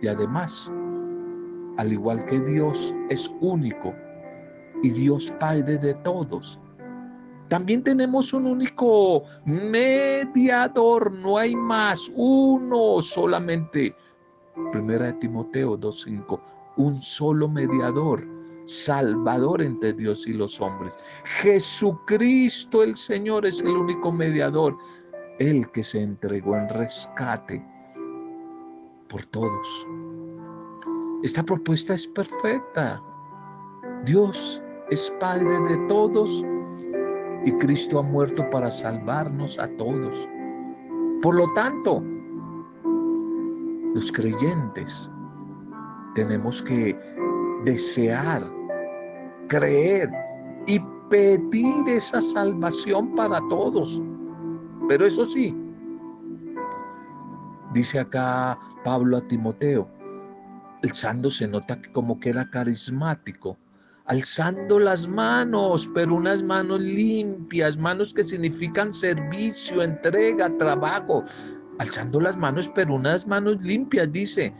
Y 0.01 0.09
además 0.09 0.71
al 1.79 1.93
igual 1.93 2.25
que 2.27 2.41
Dios 2.41 2.95
es 3.09 3.33
único, 3.41 3.95
y 4.83 4.91
Dios 4.91 5.31
Padre 5.39 5.79
de 5.79 5.95
todos. 5.95 6.59
También 7.53 7.83
tenemos 7.83 8.33
un 8.33 8.47
único 8.47 9.25
mediador, 9.45 11.13
no 11.13 11.37
hay 11.37 11.55
más, 11.55 12.11
uno 12.15 13.03
solamente. 13.03 13.95
Primera 14.73 15.09
de 15.09 15.13
Timoteo 15.13 15.79
2.5, 15.79 16.41
un 16.79 17.03
solo 17.03 17.47
mediador, 17.51 18.27
salvador 18.65 19.61
entre 19.61 19.93
Dios 19.93 20.27
y 20.27 20.33
los 20.33 20.59
hombres. 20.63 20.97
Jesucristo 21.43 22.83
el 22.83 22.97
Señor 22.97 23.45
es 23.45 23.61
el 23.61 23.77
único 23.77 24.11
mediador, 24.11 24.79
el 25.39 25.71
que 25.73 25.83
se 25.83 26.01
entregó 26.01 26.57
en 26.57 26.71
rescate 26.71 27.63
por 29.11 29.27
todos. 29.27 29.87
Esta 31.23 31.43
propuesta 31.43 31.93
es 31.93 32.07
perfecta. 32.07 32.99
Dios 34.07 34.63
es 34.89 35.13
Padre 35.21 35.61
de 35.69 35.77
todos 35.87 36.43
y 37.45 37.53
Cristo 37.53 37.99
ha 37.99 38.03
muerto 38.03 38.49
para 38.51 38.71
salvarnos 38.71 39.59
a 39.59 39.69
todos. 39.77 40.29
Por 41.23 41.35
lo 41.35 41.53
tanto, 41.55 42.03
los 43.95 44.11
creyentes 44.13 45.11
tenemos 46.15 46.63
que 46.63 46.99
desear, 47.65 48.43
creer 49.49 50.11
y 50.67 50.81
pedir 51.11 51.89
esa 51.89 52.21
salvación 52.21 53.15
para 53.15 53.41
todos. 53.49 54.01
Pero 54.89 55.07
eso 55.07 55.25
sí, 55.27 55.55
dice 57.73 58.01
acá 58.01 58.59
Pablo 58.85 59.19
a 59.19 59.29
Timoteo, 59.29 59.89
el 60.83 60.93
santo 60.93 61.31
se 61.31 61.47
nota 61.47 61.79
como 61.93 62.19
que 62.19 62.31
era 62.31 62.49
carismático, 62.51 63.57
alzando 64.07 64.79
las 64.79 65.07
manos, 65.07 65.89
pero 65.95 66.15
unas 66.15 66.43
manos 66.43 66.81
limpias, 66.81 67.77
manos 67.77 68.13
que 68.13 68.23
significan 68.23 68.93
servicio, 68.93 69.83
entrega, 69.83 70.51
trabajo. 70.59 71.25
Alzando 71.79 72.21
las 72.21 72.37
manos, 72.37 72.71
pero 72.75 72.95
unas 72.95 73.27
manos 73.27 73.61
limpias, 73.63 74.11
dice, 74.13 74.53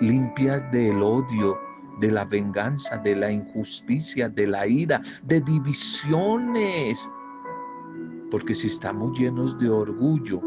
limpias 0.00 0.64
del 0.72 1.02
odio, 1.02 1.58
de 2.00 2.10
la 2.10 2.24
venganza, 2.24 2.98
de 2.98 3.16
la 3.16 3.30
injusticia, 3.30 4.28
de 4.28 4.46
la 4.46 4.66
ira, 4.66 5.00
de 5.24 5.40
divisiones. 5.40 7.08
Porque 8.30 8.54
si 8.54 8.66
estamos 8.66 9.18
llenos 9.18 9.58
de 9.58 9.70
orgullo 9.70 10.40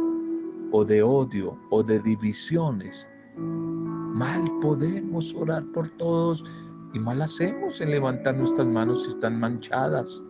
o 0.71 0.83
de 0.83 1.01
odio 1.01 1.57
o 1.71 1.81
de 1.81 1.99
divisiones, 1.99 3.07
mal 3.37 4.43
podemos 4.61 5.33
orar 5.33 5.63
por 5.73 5.87
todos 5.97 6.43
y 6.93 6.99
mal 6.99 7.21
hacemos 7.21 7.81
en 7.81 7.91
levantar 7.91 8.35
nuestras 8.35 8.67
manos 8.67 9.03
si 9.03 9.09
están 9.09 9.39
manchadas 9.39 10.21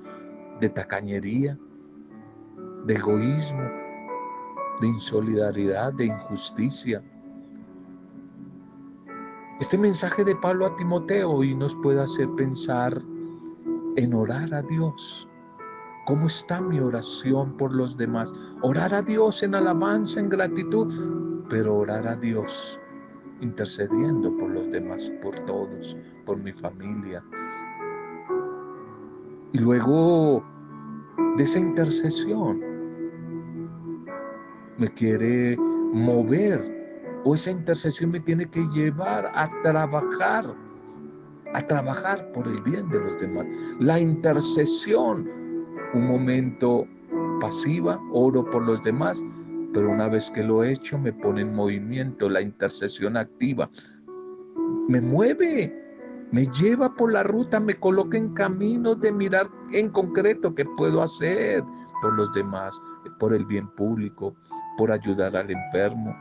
de 0.59 0.69
tacañería, 0.69 1.57
de 2.85 2.93
egoísmo, 2.93 3.63
de 4.81 4.87
insolidaridad, 4.87 5.93
de 5.93 6.05
injusticia. 6.05 7.01
Este 9.59 9.77
mensaje 9.77 10.23
de 10.23 10.35
Pablo 10.35 10.65
a 10.65 10.75
Timoteo 10.75 11.31
hoy 11.31 11.55
nos 11.55 11.75
puede 11.77 12.01
hacer 12.01 12.27
pensar 12.35 13.01
en 13.95 14.13
orar 14.13 14.53
a 14.53 14.61
Dios. 14.63 15.27
¿Cómo 16.05 16.27
está 16.27 16.59
mi 16.59 16.79
oración 16.79 17.55
por 17.57 17.73
los 17.73 17.95
demás? 17.95 18.33
Orar 18.61 18.93
a 18.93 19.01
Dios 19.01 19.43
en 19.43 19.55
alabanza, 19.55 20.19
en 20.19 20.29
gratitud, 20.29 21.45
pero 21.49 21.77
orar 21.77 22.07
a 22.07 22.15
Dios 22.15 22.79
intercediendo 23.41 24.35
por 24.37 24.49
los 24.49 24.71
demás, 24.71 25.11
por 25.21 25.35
todos, 25.45 25.95
por 26.25 26.37
mi 26.37 26.51
familia. 26.51 27.23
Y 29.51 29.59
luego 29.59 30.43
de 31.37 31.43
esa 31.43 31.59
intercesión 31.59 32.61
me 34.77 34.91
quiere 34.93 35.57
mover 35.57 36.79
o 37.25 37.35
esa 37.35 37.51
intercesión 37.51 38.11
me 38.11 38.19
tiene 38.19 38.49
que 38.49 38.61
llevar 38.67 39.31
a 39.33 39.49
trabajar, 39.61 40.53
a 41.53 41.61
trabajar 41.67 42.31
por 42.31 42.47
el 42.47 42.61
bien 42.61 42.87
de 42.89 42.99
los 42.99 43.19
demás. 43.19 43.45
La 43.79 43.99
intercesión, 43.99 45.29
un 45.93 46.07
momento 46.07 46.87
pasiva, 47.41 47.99
oro 48.11 48.49
por 48.49 48.63
los 48.63 48.81
demás, 48.83 49.21
pero 49.73 49.89
una 49.89 50.07
vez 50.07 50.29
que 50.31 50.43
lo 50.43 50.63
he 50.63 50.73
hecho 50.73 50.97
me 50.97 51.13
pone 51.13 51.41
en 51.41 51.53
movimiento 51.53 52.29
la 52.29 52.41
intercesión 52.41 53.17
activa. 53.17 53.69
Me 54.87 54.99
mueve, 55.01 55.73
me 56.31 56.45
lleva 56.47 56.93
por 56.93 57.11
la 57.11 57.23
ruta, 57.23 57.59
me 57.59 57.79
coloca 57.79 58.17
en 58.17 58.33
caminos 58.33 58.99
de 58.99 59.11
mirar 59.11 59.47
en 59.71 59.89
concreto 59.89 60.53
qué 60.55 60.65
puedo 60.77 61.01
hacer 61.01 61.63
por 62.01 62.13
los 62.13 62.33
demás, 62.33 62.79
por 63.19 63.33
el 63.33 63.45
bien 63.45 63.67
público, 63.75 64.35
por 64.77 64.91
ayudar 64.91 65.35
al 65.35 65.51
enfermo. 65.51 66.15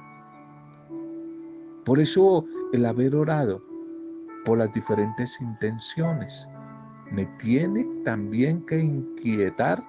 Por 1.84 2.00
eso 2.00 2.44
el 2.72 2.84
haber 2.84 3.14
orado 3.14 3.62
por 4.44 4.58
las 4.58 4.72
diferentes 4.72 5.40
intenciones 5.40 6.48
me 7.10 7.24
tiene 7.38 7.86
también 8.04 8.64
que 8.66 8.78
inquietar 8.78 9.82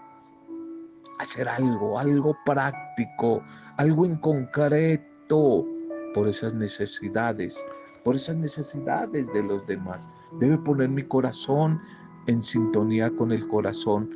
hacer 1.20 1.48
algo, 1.48 2.00
algo 2.00 2.36
práctico, 2.46 3.44
algo 3.78 4.06
en 4.06 4.16
concreto 4.18 5.66
por 6.14 6.28
esas 6.28 6.54
necesidades, 6.54 7.56
por 8.04 8.16
esas 8.16 8.38
necesidades 8.38 9.32
de 9.34 9.44
los 9.44 9.66
demás. 9.68 10.02
Debe 10.40 10.58
poner 10.58 10.90
mi 10.90 11.04
corazón 11.04 11.80
en 12.28 12.42
sintonía 12.42 13.12
con 13.12 13.32
el 13.32 13.48
corazón 13.48 14.10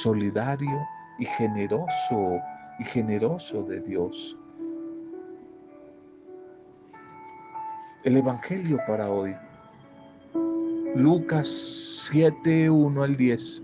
solidario 0.00 0.80
y 1.18 1.26
generoso 1.26 2.40
y 2.78 2.84
generoso 2.84 3.62
de 3.64 3.80
Dios. 3.80 4.36
El 8.04 8.16
Evangelio 8.18 8.78
para 8.86 9.10
hoy. 9.10 9.34
Lucas 10.94 11.48
7, 12.10 12.70
1 12.70 13.02
al 13.02 13.16
10 13.16 13.62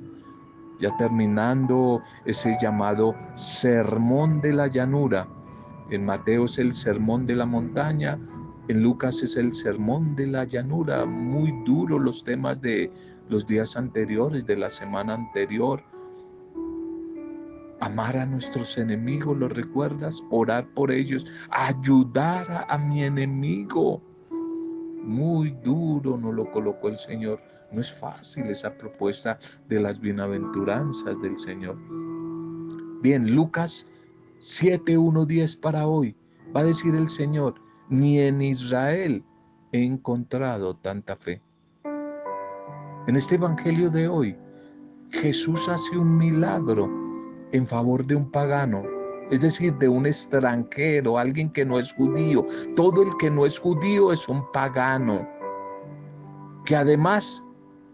ya 0.81 0.97
terminando 0.97 2.03
ese 2.25 2.57
llamado 2.61 3.15
sermón 3.35 4.41
de 4.41 4.53
la 4.53 4.67
llanura. 4.67 5.29
En 5.91 6.05
Mateo 6.05 6.47
es 6.47 6.59
el 6.59 6.73
sermón 6.73 7.27
de 7.27 7.35
la 7.35 7.47
montaña, 7.47 8.19
en 8.69 8.83
Lucas 8.83 9.23
es 9.23 9.37
el 9.37 9.55
sermón 9.55 10.15
de 10.15 10.29
la 10.29 10.45
llanura, 10.45 11.05
muy 11.05 11.53
duro 11.65 11.99
los 11.99 12.23
temas 12.23 12.61
de 12.61 12.91
los 13.29 13.47
días 13.47 13.77
anteriores, 13.77 14.47
de 14.47 14.57
la 14.57 14.71
semana 14.71 15.15
anterior. 15.15 15.83
Amar 17.81 18.17
a 18.17 18.27
nuestros 18.27 18.79
enemigos, 18.79 19.37
¿lo 19.37 19.49
recuerdas? 19.49 20.23
Orar 20.31 20.67
por 20.75 20.93
ellos, 20.93 21.27
ayudar 21.51 22.51
a, 22.51 22.63
a 22.73 22.79
mi 22.79 23.03
enemigo. 23.03 24.01
Muy 25.03 25.51
duro 25.65 26.17
nos 26.17 26.35
lo 26.35 26.51
colocó 26.53 26.89
el 26.89 26.99
Señor. 26.99 27.41
No 27.73 27.81
es 27.81 27.93
fácil 27.93 28.47
esa 28.47 28.75
propuesta 28.75 29.39
de 29.69 29.79
las 29.79 30.01
bienaventuranzas 30.01 31.21
del 31.21 31.39
Señor. 31.39 31.77
Bien, 33.01 33.35
Lucas 33.35 33.87
7, 34.41 34.99
1, 34.99 35.25
10 35.25 35.57
para 35.57 35.87
hoy. 35.87 36.17
Va 36.55 36.61
a 36.61 36.65
decir 36.65 36.95
el 36.97 37.09
Señor, 37.09 37.55
ni 37.89 38.19
en 38.19 38.43
Israel 38.43 39.23
he 39.73 39.85
encontrado 39.85 40.75
tanta 40.75 41.15
fe. 41.15 41.41
En 43.07 43.17
este 43.17 43.37
Evangelio 43.37 43.89
de 43.89 44.09
hoy, 44.09 44.37
Jesús 45.11 45.69
hace 45.69 45.97
un 45.97 46.19
milagro 46.19 46.91
en 47.53 47.67
favor 47.67 48.05
de 48.05 48.17
un 48.17 48.31
pagano, 48.31 48.83
es 49.31 49.43
decir, 49.43 49.75
de 49.77 49.89
un 49.89 50.07
extranjero, 50.07 51.19
alguien 51.19 51.51
que 51.51 51.65
no 51.65 51.79
es 51.79 51.93
judío. 51.93 52.47
Todo 52.75 53.03
el 53.03 53.17
que 53.19 53.31
no 53.31 53.47
es 53.47 53.59
judío 53.59 54.13
es 54.13 54.29
un 54.29 54.43
pagano, 54.53 55.27
que 56.65 56.75
además 56.75 57.43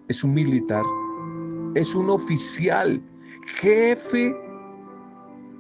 es 0.09 0.23
un 0.23 0.35
militar, 0.35 0.85
es 1.75 1.95
un 1.95 2.11
oficial, 2.11 3.01
jefe 3.61 4.35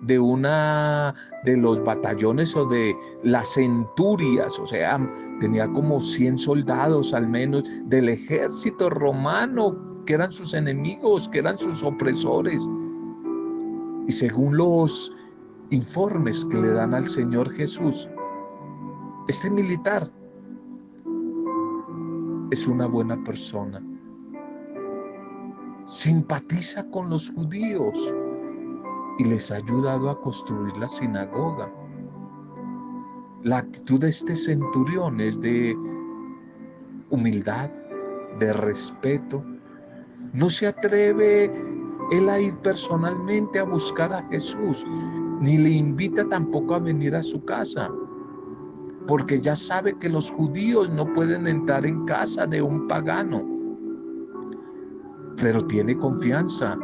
de 0.02 0.18
una 0.18 1.14
de 1.44 1.56
los 1.56 1.82
batallones 1.82 2.54
o 2.54 2.66
de 2.66 2.94
las 3.22 3.54
centurias, 3.54 4.58
o 4.58 4.66
sea, 4.66 5.00
tenía 5.40 5.66
como 5.72 6.00
100 6.00 6.38
soldados 6.38 7.12
al 7.12 7.28
menos 7.28 7.64
del 7.86 8.08
ejército 8.08 8.90
romano 8.90 9.76
que 10.04 10.14
eran 10.14 10.32
sus 10.32 10.54
enemigos, 10.54 11.28
que 11.28 11.40
eran 11.40 11.58
sus 11.58 11.82
opresores. 11.82 12.62
Y 14.06 14.12
según 14.12 14.56
los 14.56 15.12
informes 15.70 16.44
que 16.44 16.58
le 16.58 16.68
dan 16.68 16.94
al 16.94 17.08
Señor 17.08 17.52
Jesús, 17.52 18.08
este 19.26 19.50
militar 19.50 20.08
es 22.52 22.66
una 22.68 22.86
buena 22.86 23.16
persona 23.24 23.82
simpatiza 25.86 26.84
con 26.90 27.10
los 27.10 27.30
judíos 27.30 28.12
y 29.18 29.24
les 29.24 29.50
ha 29.50 29.56
ayudado 29.56 30.10
a 30.10 30.20
construir 30.20 30.76
la 30.76 30.88
sinagoga. 30.88 31.70
La 33.44 33.58
actitud 33.58 34.00
de 34.00 34.08
este 34.08 34.34
centurión 34.34 35.20
es 35.20 35.40
de 35.40 35.76
humildad, 37.10 37.70
de 38.40 38.52
respeto, 38.52 39.44
No 40.32 40.50
se 40.50 40.66
atreve 40.66 41.50
él 42.10 42.28
a 42.28 42.40
ir 42.40 42.54
personalmente 42.56 43.60
a 43.60 43.64
buscar 43.64 44.12
a 44.12 44.22
Jesús, 44.28 44.84
ni 45.40 45.56
le 45.56 45.70
invita 45.70 46.28
tampoco 46.28 46.74
a 46.74 46.78
venir 46.80 47.14
a 47.14 47.22
su 47.22 47.44
casa, 47.44 47.90
porque 49.06 49.40
ya 49.40 49.54
sabe 49.54 49.96
que 49.98 50.08
los 50.08 50.30
judíos 50.32 50.90
no 50.90 51.06
pueden 51.14 51.46
entrar 51.46 51.86
en 51.86 52.04
casa 52.06 52.44
de 52.46 52.60
un 52.60 52.88
pagano. 52.88 53.55
Pero 55.36 55.64
tiene 55.66 55.96
confianza, 55.96 56.76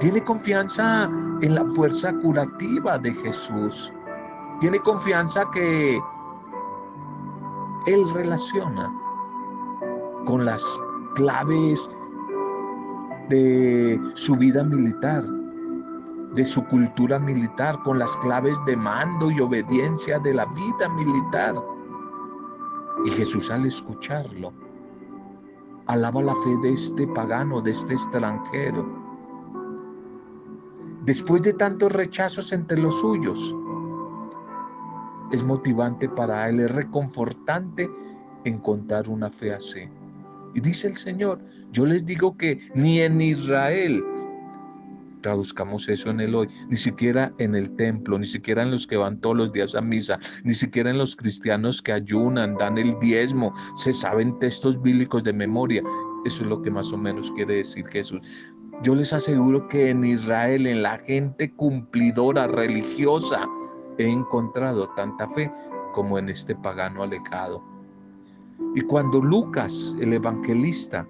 tiene 0.00 0.22
confianza 0.24 1.10
en 1.42 1.54
la 1.54 1.64
fuerza 1.74 2.12
curativa 2.14 2.98
de 2.98 3.12
Jesús. 3.14 3.92
Tiene 4.60 4.78
confianza 4.80 5.44
que 5.52 6.00
Él 7.86 8.14
relaciona 8.14 8.90
con 10.24 10.44
las 10.44 10.62
claves 11.14 11.90
de 13.28 14.00
su 14.14 14.36
vida 14.36 14.62
militar, 14.64 15.24
de 16.34 16.44
su 16.44 16.64
cultura 16.66 17.18
militar, 17.18 17.78
con 17.82 17.98
las 17.98 18.16
claves 18.18 18.56
de 18.66 18.76
mando 18.76 19.30
y 19.30 19.40
obediencia 19.40 20.18
de 20.18 20.34
la 20.34 20.46
vida 20.46 20.88
militar. 20.88 21.54
Y 23.04 23.10
Jesús 23.10 23.50
al 23.50 23.66
escucharlo, 23.66 24.52
alaba 25.88 26.22
la 26.22 26.34
fe 26.36 26.56
de 26.62 26.72
este 26.74 27.06
pagano, 27.08 27.60
de 27.60 27.72
este 27.72 27.94
extranjero. 27.94 28.86
Después 31.04 31.42
de 31.42 31.54
tantos 31.54 31.90
rechazos 31.92 32.52
entre 32.52 32.78
los 32.78 32.98
suyos, 33.00 33.54
es 35.32 35.42
motivante 35.42 36.08
para 36.08 36.48
él, 36.48 36.60
es 36.60 36.74
reconfortante 36.74 37.90
encontrar 38.44 39.08
una 39.08 39.30
fe 39.30 39.52
así. 39.52 39.88
Y 40.54 40.60
dice 40.60 40.88
el 40.88 40.96
Señor, 40.96 41.40
yo 41.72 41.86
les 41.86 42.04
digo 42.04 42.36
que 42.36 42.70
ni 42.74 43.00
en 43.00 43.20
Israel, 43.20 44.02
traduzcamos 45.20 45.88
eso 45.88 46.10
en 46.10 46.20
el 46.20 46.34
hoy, 46.34 46.48
ni 46.68 46.76
siquiera 46.76 47.32
en 47.38 47.54
el 47.54 47.74
templo, 47.76 48.18
ni 48.18 48.26
siquiera 48.26 48.62
en 48.62 48.70
los 48.70 48.86
que 48.86 48.96
van 48.96 49.20
todos 49.20 49.36
los 49.36 49.52
días 49.52 49.74
a 49.74 49.80
misa, 49.80 50.18
ni 50.44 50.54
siquiera 50.54 50.90
en 50.90 50.98
los 50.98 51.16
cristianos 51.16 51.82
que 51.82 51.92
ayunan, 51.92 52.56
dan 52.56 52.78
el 52.78 52.98
diezmo, 52.98 53.54
se 53.76 53.92
saben 53.92 54.38
textos 54.38 54.80
bíblicos 54.80 55.24
de 55.24 55.32
memoria. 55.32 55.82
Eso 56.24 56.42
es 56.42 56.48
lo 56.48 56.62
que 56.62 56.70
más 56.70 56.92
o 56.92 56.96
menos 56.96 57.30
quiere 57.32 57.56
decir 57.56 57.86
Jesús. 57.88 58.20
Yo 58.82 58.94
les 58.94 59.12
aseguro 59.12 59.66
que 59.68 59.90
en 59.90 60.04
Israel, 60.04 60.66
en 60.66 60.82
la 60.82 60.98
gente 60.98 61.52
cumplidora, 61.54 62.46
religiosa, 62.46 63.46
he 63.98 64.08
encontrado 64.08 64.88
tanta 64.94 65.28
fe 65.30 65.50
como 65.94 66.18
en 66.18 66.28
este 66.28 66.54
pagano 66.54 67.02
alejado. 67.02 67.62
Y 68.74 68.80
cuando 68.82 69.20
Lucas, 69.20 69.96
el 70.00 70.12
evangelista, 70.12 71.06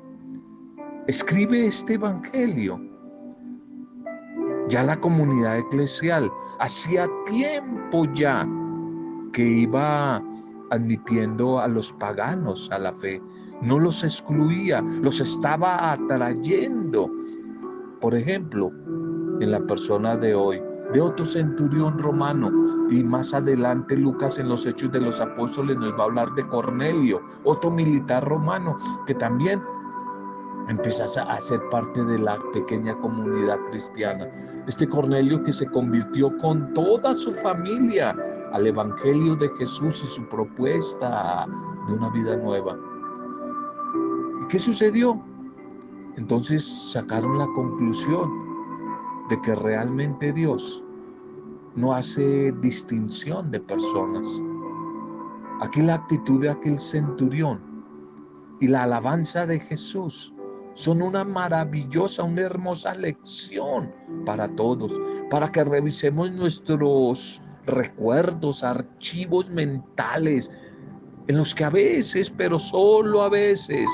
escribe 1.08 1.66
este 1.66 1.94
evangelio, 1.94 2.80
ya 4.68 4.82
la 4.82 5.00
comunidad 5.00 5.58
eclesial 5.58 6.30
hacía 6.60 7.08
tiempo 7.26 8.04
ya 8.14 8.46
que 9.32 9.42
iba 9.42 10.22
admitiendo 10.70 11.60
a 11.60 11.68
los 11.68 11.92
paganos 11.94 12.68
a 12.70 12.78
la 12.78 12.92
fe, 12.92 13.22
no 13.62 13.78
los 13.78 14.04
excluía, 14.04 14.80
los 14.80 15.20
estaba 15.20 15.92
atrayendo. 15.92 17.10
Por 18.00 18.14
ejemplo, 18.14 18.70
en 19.40 19.50
la 19.50 19.60
persona 19.60 20.16
de 20.16 20.34
hoy, 20.34 20.60
de 20.92 21.00
otro 21.00 21.24
centurión 21.24 21.98
romano. 21.98 22.50
Y 22.90 23.02
más 23.02 23.34
adelante 23.34 23.96
Lucas 23.96 24.38
en 24.38 24.48
los 24.48 24.66
Hechos 24.66 24.92
de 24.92 25.00
los 25.00 25.20
Apóstoles 25.20 25.76
nos 25.76 25.92
va 25.94 26.00
a 26.00 26.04
hablar 26.04 26.34
de 26.34 26.46
Cornelio, 26.46 27.20
otro 27.44 27.70
militar 27.70 28.26
romano 28.26 28.76
que 29.06 29.14
también 29.14 29.60
empieza 30.68 31.04
a 31.04 31.40
ser 31.40 31.60
parte 31.70 32.04
de 32.04 32.18
la 32.18 32.38
pequeña 32.52 32.94
comunidad 32.96 33.58
cristiana. 33.70 34.28
Este 34.66 34.86
Cornelio 34.86 35.42
que 35.42 35.52
se 35.52 35.66
convirtió 35.66 36.36
con 36.38 36.72
toda 36.74 37.14
su 37.14 37.32
familia 37.32 38.14
al 38.52 38.66
Evangelio 38.66 39.34
de 39.36 39.48
Jesús 39.56 40.02
y 40.04 40.06
su 40.08 40.28
propuesta 40.28 41.46
de 41.86 41.94
una 41.94 42.10
vida 42.10 42.36
nueva. 42.36 42.78
¿Y 44.44 44.48
qué 44.48 44.58
sucedió? 44.58 45.20
Entonces 46.16 46.66
sacaron 46.92 47.38
la 47.38 47.46
conclusión 47.54 48.30
de 49.30 49.40
que 49.40 49.54
realmente 49.54 50.32
Dios 50.32 50.82
no 51.76 51.94
hace 51.94 52.52
distinción 52.60 53.50
de 53.50 53.60
personas. 53.60 54.28
Aquí 55.60 55.80
la 55.80 55.94
actitud 55.94 56.40
de 56.40 56.50
aquel 56.50 56.78
centurión 56.78 57.60
y 58.60 58.66
la 58.66 58.82
alabanza 58.82 59.46
de 59.46 59.60
Jesús 59.60 60.32
son 60.78 61.02
una 61.02 61.24
maravillosa, 61.24 62.22
una 62.22 62.42
hermosa 62.42 62.94
lección 62.94 63.92
para 64.24 64.46
todos, 64.54 64.92
para 65.28 65.50
que 65.50 65.64
revisemos 65.64 66.30
nuestros 66.30 67.42
recuerdos, 67.66 68.62
archivos 68.62 69.50
mentales, 69.50 70.48
en 71.26 71.36
los 71.36 71.52
que 71.52 71.64
a 71.64 71.70
veces, 71.70 72.30
pero 72.30 72.60
solo 72.60 73.22
a 73.22 73.28
veces, 73.28 73.90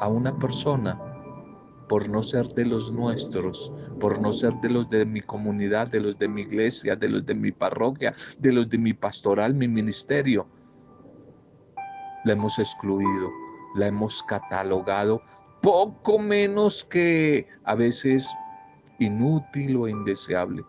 a 0.00 0.08
una 0.08 0.34
persona 0.38 0.98
por 1.90 2.08
no 2.08 2.22
ser 2.22 2.48
de 2.54 2.64
los 2.64 2.90
nuestros, 2.90 3.70
por 4.00 4.18
no 4.18 4.32
ser 4.32 4.54
de 4.62 4.70
los 4.70 4.88
de 4.88 5.04
mi 5.04 5.20
comunidad, 5.20 5.88
de 5.88 6.00
los 6.00 6.18
de 6.18 6.26
mi 6.26 6.40
iglesia, 6.40 6.96
de 6.96 7.10
los 7.10 7.26
de 7.26 7.34
mi 7.34 7.52
parroquia, 7.52 8.14
de 8.38 8.50
los 8.50 8.70
de 8.70 8.78
mi 8.78 8.94
pastoral, 8.94 9.52
mi 9.52 9.68
ministerio. 9.68 10.46
La 12.24 12.32
hemos 12.32 12.58
excluido, 12.58 13.30
la 13.74 13.88
hemos 13.88 14.22
catalogado 14.22 15.20
poco 15.64 16.18
menos 16.18 16.84
que 16.84 17.48
a 17.64 17.74
veces 17.74 18.28
inútil 18.98 19.76
o 19.78 19.88
indeseable. 19.88 20.62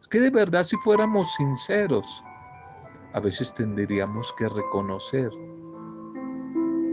Es 0.00 0.08
que 0.08 0.18
de 0.18 0.30
verdad 0.30 0.62
si 0.62 0.76
fuéramos 0.78 1.30
sinceros, 1.34 2.24
a 3.12 3.20
veces 3.20 3.52
tendríamos 3.52 4.32
que 4.38 4.48
reconocer 4.48 5.30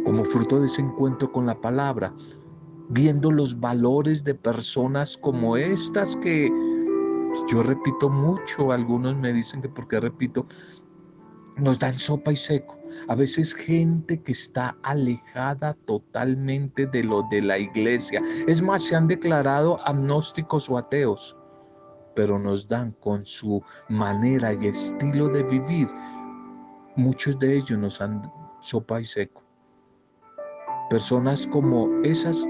como 0.03 0.25
fruto 0.25 0.59
de 0.59 0.65
ese 0.65 0.81
encuentro 0.81 1.31
con 1.31 1.45
la 1.45 1.55
palabra, 1.55 2.13
viendo 2.89 3.31
los 3.31 3.57
valores 3.57 4.21
de 4.25 4.35
personas 4.35 5.17
como 5.17 5.55
estas 5.55 6.17
que 6.17 6.51
yo 7.49 7.63
repito 7.63 8.09
mucho, 8.09 8.73
algunos 8.73 9.15
me 9.15 9.31
dicen 9.31 9.61
que 9.61 9.69
porque 9.69 10.01
repito, 10.01 10.45
nos 11.61 11.79
dan 11.79 11.97
sopa 11.97 12.31
y 12.31 12.35
seco. 12.35 12.77
A 13.07 13.15
veces 13.15 13.53
gente 13.53 14.21
que 14.21 14.31
está 14.33 14.75
alejada 14.83 15.75
totalmente 15.85 16.87
de 16.87 17.03
lo 17.03 17.23
de 17.29 17.41
la 17.41 17.57
iglesia. 17.57 18.21
Es 18.47 18.61
más, 18.61 18.83
se 18.83 18.95
han 18.95 19.07
declarado 19.07 19.79
agnósticos 19.87 20.69
o 20.69 20.77
ateos, 20.77 21.37
pero 22.15 22.37
nos 22.37 22.67
dan 22.67 22.91
con 22.99 23.25
su 23.25 23.63
manera 23.87 24.53
y 24.53 24.67
estilo 24.67 25.29
de 25.29 25.43
vivir. 25.43 25.87
Muchos 26.95 27.39
de 27.39 27.57
ellos 27.57 27.79
nos 27.79 27.99
dan 27.99 28.29
sopa 28.61 28.99
y 28.99 29.05
seco. 29.05 29.41
Personas 30.89 31.47
como 31.47 31.87
esas 32.03 32.45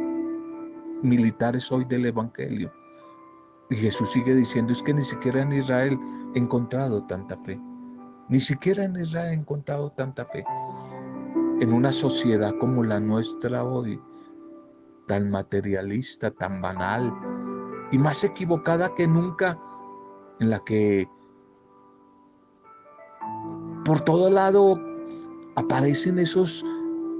militares 1.03 1.71
hoy 1.71 1.85
del 1.85 2.07
Evangelio. 2.07 2.71
Y 3.69 3.75
Jesús 3.75 4.11
sigue 4.11 4.35
diciendo, 4.35 4.73
es 4.73 4.81
que 4.81 4.93
ni 4.93 5.03
siquiera 5.03 5.41
en 5.41 5.53
Israel 5.53 5.99
he 6.33 6.39
encontrado 6.39 7.03
tanta 7.03 7.37
fe. 7.43 7.59
Ni 8.29 8.39
siquiera 8.39 8.83
en 8.83 8.95
Israel 8.95 9.31
he 9.31 9.33
encontrado 9.33 9.91
tanta 9.91 10.25
fe. 10.25 10.43
En 11.59 11.73
una 11.73 11.91
sociedad 11.91 12.53
como 12.59 12.83
la 12.83 12.99
nuestra 12.99 13.63
hoy, 13.63 13.99
tan 15.07 15.29
materialista, 15.29 16.31
tan 16.31 16.61
banal 16.61 17.13
y 17.91 17.97
más 17.97 18.23
equivocada 18.23 18.93
que 18.95 19.05
nunca, 19.05 19.57
en 20.39 20.49
la 20.49 20.63
que 20.63 21.07
por 23.85 24.01
todo 24.01 24.29
lado 24.29 24.79
aparecen 25.55 26.19
esos 26.19 26.65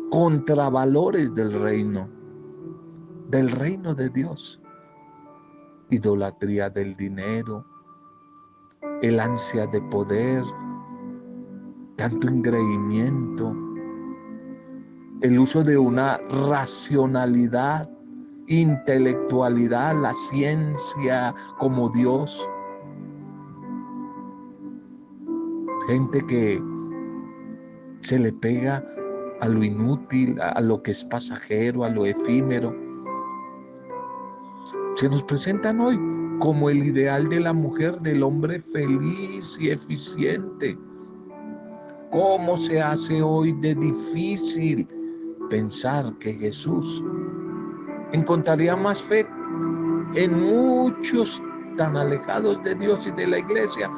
contravalores 0.10 1.36
del 1.36 1.60
reino 1.62 2.08
del 3.32 3.50
reino 3.50 3.96
de 3.96 4.10
Dios. 4.10 4.62
Idolatría 5.90 6.70
del 6.70 6.96
dinero, 6.96 7.66
el 9.02 9.20
ansia 9.20 9.66
de 9.68 9.82
poder, 9.84 10.44
tanto 12.02 12.28
engreimiento, 12.28 13.56
el 15.22 15.38
uso 15.38 15.64
de 15.64 15.78
una 15.78 16.18
racionalidad, 16.50 17.88
intelectualidad, 18.48 19.96
la 20.02 20.12
ciencia 20.32 21.36
como 21.60 21.90
Dios. 21.90 22.44
Gente 25.88 26.26
que 26.26 26.60
se 28.02 28.18
le 28.18 28.34
pega 28.34 28.84
a 29.42 29.48
lo 29.48 29.64
inútil, 29.64 30.42
a 30.42 30.60
lo 30.60 30.82
que 30.82 30.90
es 30.90 31.04
pasajero, 31.06 31.84
a 31.84 31.90
lo 31.90 32.08
efímero 32.08 32.76
se 34.96 35.08
nos 35.08 35.24
presentan 35.24 35.80
hoy 35.80 36.00
como 36.40 36.70
el 36.70 36.84
ideal 36.84 37.30
de 37.30 37.40
la 37.40 37.54
mujer, 37.54 38.00
del 38.02 38.24
hombre 38.24 38.60
feliz 38.60 39.58
y 39.60 39.70
eficiente. 39.70 40.78
¿Cómo 42.12 42.58
se 42.58 42.82
hace 42.82 43.22
hoy 43.22 43.54
de 43.54 43.74
difícil 43.74 44.86
pensar 45.50 46.14
que 46.20 46.34
Jesús 46.34 47.02
encontraría 48.12 48.76
más 48.76 49.02
fe 49.02 49.26
en 50.16 50.42
muchos 50.42 51.42
tan 51.78 51.96
alejados 51.96 52.62
de 52.64 52.76
Dios 52.76 53.08
y 53.08 53.12
de 53.12 53.28
la 53.28 53.40
iglesia 53.40 53.90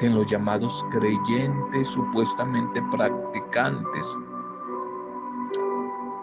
que 0.00 0.06
en 0.06 0.16
los 0.16 0.26
llamados 0.26 0.84
creyentes 0.90 1.88
supuestamente 1.88 2.82
practicantes. 2.90 4.06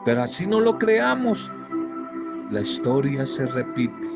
Pero 0.04 0.24
así 0.24 0.46
no 0.46 0.60
lo 0.60 0.78
creamos, 0.78 1.50
la 2.52 2.60
historia 2.60 3.26
se 3.26 3.46
repite. 3.46 4.08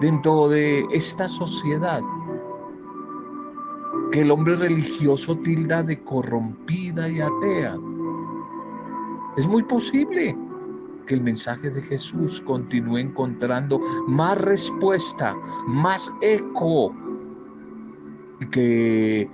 Dentro 0.00 0.48
de 0.48 0.86
esta 0.90 1.28
sociedad 1.28 2.00
que 4.12 4.20
el 4.20 4.30
hombre 4.30 4.56
religioso 4.56 5.36
tilda 5.38 5.82
de 5.82 5.98
corrompida 6.04 7.08
y 7.08 7.20
atea, 7.20 7.76
es 9.38 9.46
muy 9.46 9.62
posible 9.62 10.36
que 11.06 11.14
el 11.14 11.22
mensaje 11.22 11.70
de 11.70 11.80
Jesús 11.82 12.42
continúe 12.42 12.98
encontrando 12.98 13.80
más 14.06 14.38
respuesta, 14.38 15.34
más 15.66 16.12
eco, 16.20 16.94
y 18.40 18.46
que 18.46 19.30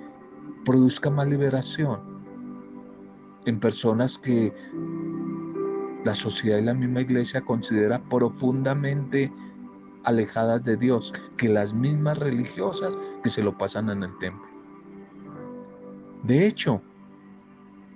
produzca 0.64 1.10
más 1.10 1.28
liberación 1.28 1.98
en 3.46 3.58
personas 3.58 4.16
que 4.18 4.52
la 6.04 6.14
sociedad 6.14 6.58
y 6.58 6.62
la 6.62 6.74
misma 6.74 7.00
iglesia 7.00 7.40
considera 7.40 7.98
profundamente 8.08 9.32
alejadas 10.04 10.62
de 10.64 10.76
Dios 10.76 11.12
que 11.36 11.48
las 11.48 11.74
mismas 11.74 12.18
religiosas 12.18 12.96
que 13.22 13.30
se 13.30 13.42
lo 13.42 13.56
pasan 13.58 13.90
en 13.90 14.04
el 14.04 14.16
templo. 14.18 14.47
De 16.24 16.46
hecho, 16.46 16.82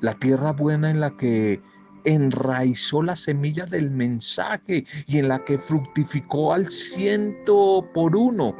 la 0.01 0.15
tierra 0.15 0.53
buena 0.53 0.91
en 0.91 1.01
la 1.01 1.17
que 1.17 1.61
enraizó 2.05 3.03
la 3.03 3.17
semilla 3.17 3.67
del 3.67 3.91
mensaje 3.91 4.85
y 5.07 5.19
en 5.19 5.29
la 5.29 5.45
que 5.45 5.59
fructificó 5.59 6.53
al 6.53 6.69
ciento 6.69 7.87
por 7.95 8.17
uno. 8.17 8.55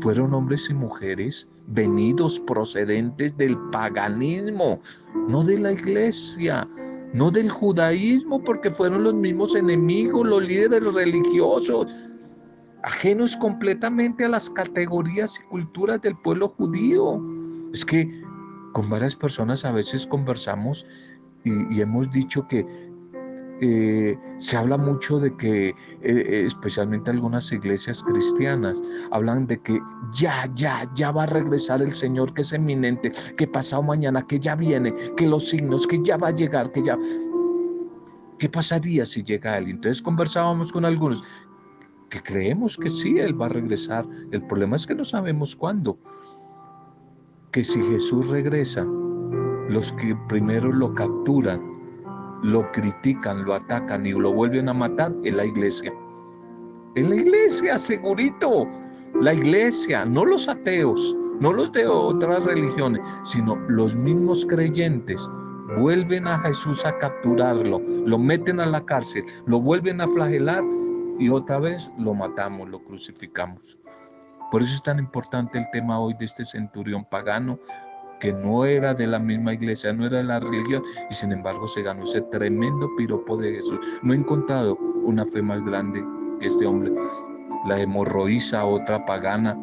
Fueron 0.00 0.34
hombres 0.34 0.68
y 0.70 0.74
mujeres 0.74 1.48
venidos 1.68 2.38
procedentes 2.40 3.36
del 3.36 3.56
paganismo, 3.72 4.80
no 5.28 5.42
de 5.42 5.58
la 5.58 5.72
iglesia, 5.72 6.68
no 7.12 7.30
del 7.30 7.50
judaísmo, 7.50 8.42
porque 8.42 8.70
fueron 8.70 9.04
los 9.04 9.14
mismos 9.14 9.54
enemigos, 9.56 10.26
los 10.26 10.42
líderes 10.42 10.94
religiosos, 10.94 11.92
ajenos 12.82 13.36
completamente 13.36 14.24
a 14.24 14.28
las 14.28 14.48
categorías 14.50 15.38
y 15.40 15.48
culturas 15.48 16.00
del 16.02 16.16
pueblo 16.18 16.48
judío. 16.50 17.20
Es 17.76 17.84
que 17.84 18.10
con 18.72 18.88
varias 18.88 19.14
personas 19.14 19.66
a 19.66 19.70
veces 19.70 20.06
conversamos 20.06 20.86
y, 21.44 21.78
hemos 21.78 22.10
dicho 22.10 22.48
que 22.48 22.64
eh, 23.60 24.18
se 24.38 24.56
habla 24.56 24.78
mucho 24.78 25.18
de 25.18 25.36
que, 25.36 25.74
eh, 26.00 26.44
especialmente 26.46 27.10
algunas 27.10 27.52
iglesias 27.52 28.02
cristianas, 28.02 28.82
hablan 29.10 29.46
de 29.46 29.60
que 29.60 29.78
ya, 30.14 30.50
ya, 30.54 30.90
ya 30.94 31.10
va 31.10 31.24
a 31.24 31.26
regresar 31.26 31.82
el 31.82 31.94
Señor, 31.94 32.32
que 32.32 32.40
es 32.40 32.54
eminente, 32.54 33.12
que 33.36 33.46
pasado 33.46 33.82
mañana, 33.82 34.26
que 34.26 34.40
ya 34.40 34.54
viene, 34.54 34.94
que 35.18 35.26
los 35.26 35.46
signos, 35.46 35.86
que 35.86 36.02
ya 36.02 36.16
va 36.16 36.28
a 36.28 36.34
llegar, 36.34 36.72
que 36.72 36.82
ya... 36.82 36.96
¿Qué 38.38 38.48
pasaría 38.48 39.04
si 39.04 39.22
llega 39.22 39.58
Él? 39.58 39.68
Entonces 39.68 40.00
conversábamos 40.00 40.72
con 40.72 40.86
algunos 40.86 41.22
que 42.08 42.22
creemos 42.22 42.78
que 42.78 42.88
sí, 42.88 43.18
Él 43.18 43.38
va 43.38 43.46
a 43.46 43.50
regresar. 43.50 44.06
El 44.30 44.42
problema 44.46 44.76
es 44.76 44.86
que 44.86 44.94
no 44.94 45.04
sabemos 45.04 45.54
cuándo. 45.54 45.98
Que 47.52 47.64
si 47.64 47.82
Jesús 47.82 48.28
regresa, 48.28 48.84
los 49.68 49.92
que 49.94 50.16
primero 50.28 50.72
lo 50.72 50.94
capturan, 50.94 51.60
lo 52.42 52.70
critican, 52.72 53.44
lo 53.44 53.54
atacan 53.54 54.06
y 54.06 54.12
lo 54.12 54.32
vuelven 54.32 54.68
a 54.68 54.74
matar 54.74 55.12
es 55.24 55.34
la 55.34 55.44
iglesia. 55.44 55.92
Es 56.94 57.08
la 57.08 57.16
iglesia, 57.16 57.78
segurito. 57.78 58.68
La 59.20 59.32
iglesia, 59.32 60.04
no 60.04 60.24
los 60.24 60.48
ateos, 60.48 61.16
no 61.40 61.52
los 61.52 61.72
de 61.72 61.86
otras 61.86 62.44
religiones, 62.44 63.00
sino 63.24 63.56
los 63.68 63.94
mismos 63.96 64.44
creyentes 64.46 65.26
vuelven 65.78 66.26
a 66.26 66.38
Jesús 66.40 66.84
a 66.84 66.96
capturarlo, 66.98 67.80
lo 67.80 68.18
meten 68.18 68.60
a 68.60 68.66
la 68.66 68.84
cárcel, 68.84 69.24
lo 69.46 69.60
vuelven 69.60 70.00
a 70.00 70.08
flagelar 70.08 70.62
y 71.18 71.28
otra 71.28 71.58
vez 71.58 71.90
lo 71.98 72.14
matamos, 72.14 72.68
lo 72.68 72.78
crucificamos. 72.80 73.78
Por 74.50 74.62
eso 74.62 74.74
es 74.74 74.82
tan 74.82 74.98
importante 74.98 75.58
el 75.58 75.68
tema 75.72 75.98
hoy 75.98 76.14
de 76.14 76.24
este 76.24 76.44
centurión 76.44 77.04
pagano, 77.04 77.58
que 78.20 78.32
no 78.32 78.64
era 78.64 78.94
de 78.94 79.06
la 79.06 79.18
misma 79.18 79.52
iglesia, 79.52 79.92
no 79.92 80.06
era 80.06 80.18
de 80.18 80.24
la 80.24 80.40
religión, 80.40 80.82
y 81.10 81.14
sin 81.14 81.32
embargo 81.32 81.68
se 81.68 81.82
ganó 81.82 82.04
ese 82.04 82.22
tremendo 82.22 82.88
piropo 82.96 83.36
de 83.36 83.54
Jesús. 83.54 83.78
No 84.02 84.12
he 84.12 84.16
encontrado 84.16 84.76
una 85.04 85.26
fe 85.26 85.42
más 85.42 85.62
grande 85.64 86.02
que 86.40 86.46
este 86.46 86.66
hombre. 86.66 86.92
La 87.66 87.80
hemorroísa, 87.80 88.64
otra 88.64 89.04
pagana, 89.04 89.58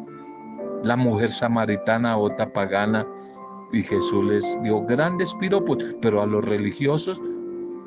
la 0.82 0.96
mujer 0.96 1.30
samaritana, 1.30 2.16
otra 2.16 2.52
pagana, 2.52 3.06
y 3.72 3.82
Jesús 3.82 4.24
les 4.26 4.62
dio 4.62 4.82
grandes 4.84 5.34
piropos, 5.34 5.78
pero 6.00 6.22
a 6.22 6.26
los 6.26 6.44
religiosos 6.44 7.20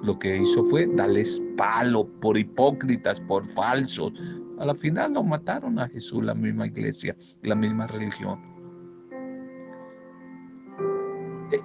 lo 0.04 0.18
que 0.20 0.38
hizo 0.38 0.64
fue 0.66 0.88
darles 0.88 1.42
palo 1.58 2.08
por 2.22 2.38
hipócritas, 2.38 3.20
por 3.22 3.48
falsos. 3.48 4.14
A 4.60 4.66
la 4.66 4.76
final 4.76 5.14
lo 5.14 5.24
mataron 5.24 5.80
a 5.80 5.88
Jesús, 5.90 6.24
la 6.24 6.34
misma 6.34 6.68
iglesia, 6.68 7.16
la 7.44 7.56
misma 7.56 7.88
religión. 7.88 8.40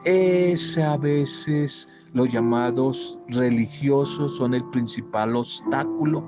Es 0.04 0.78
a 0.78 0.96
veces 0.96 1.88
los 2.12 2.32
llamados 2.32 3.18
religiosos 3.28 4.36
son 4.36 4.54
el 4.54 4.64
principal 4.70 5.34
obstáculo 5.34 6.24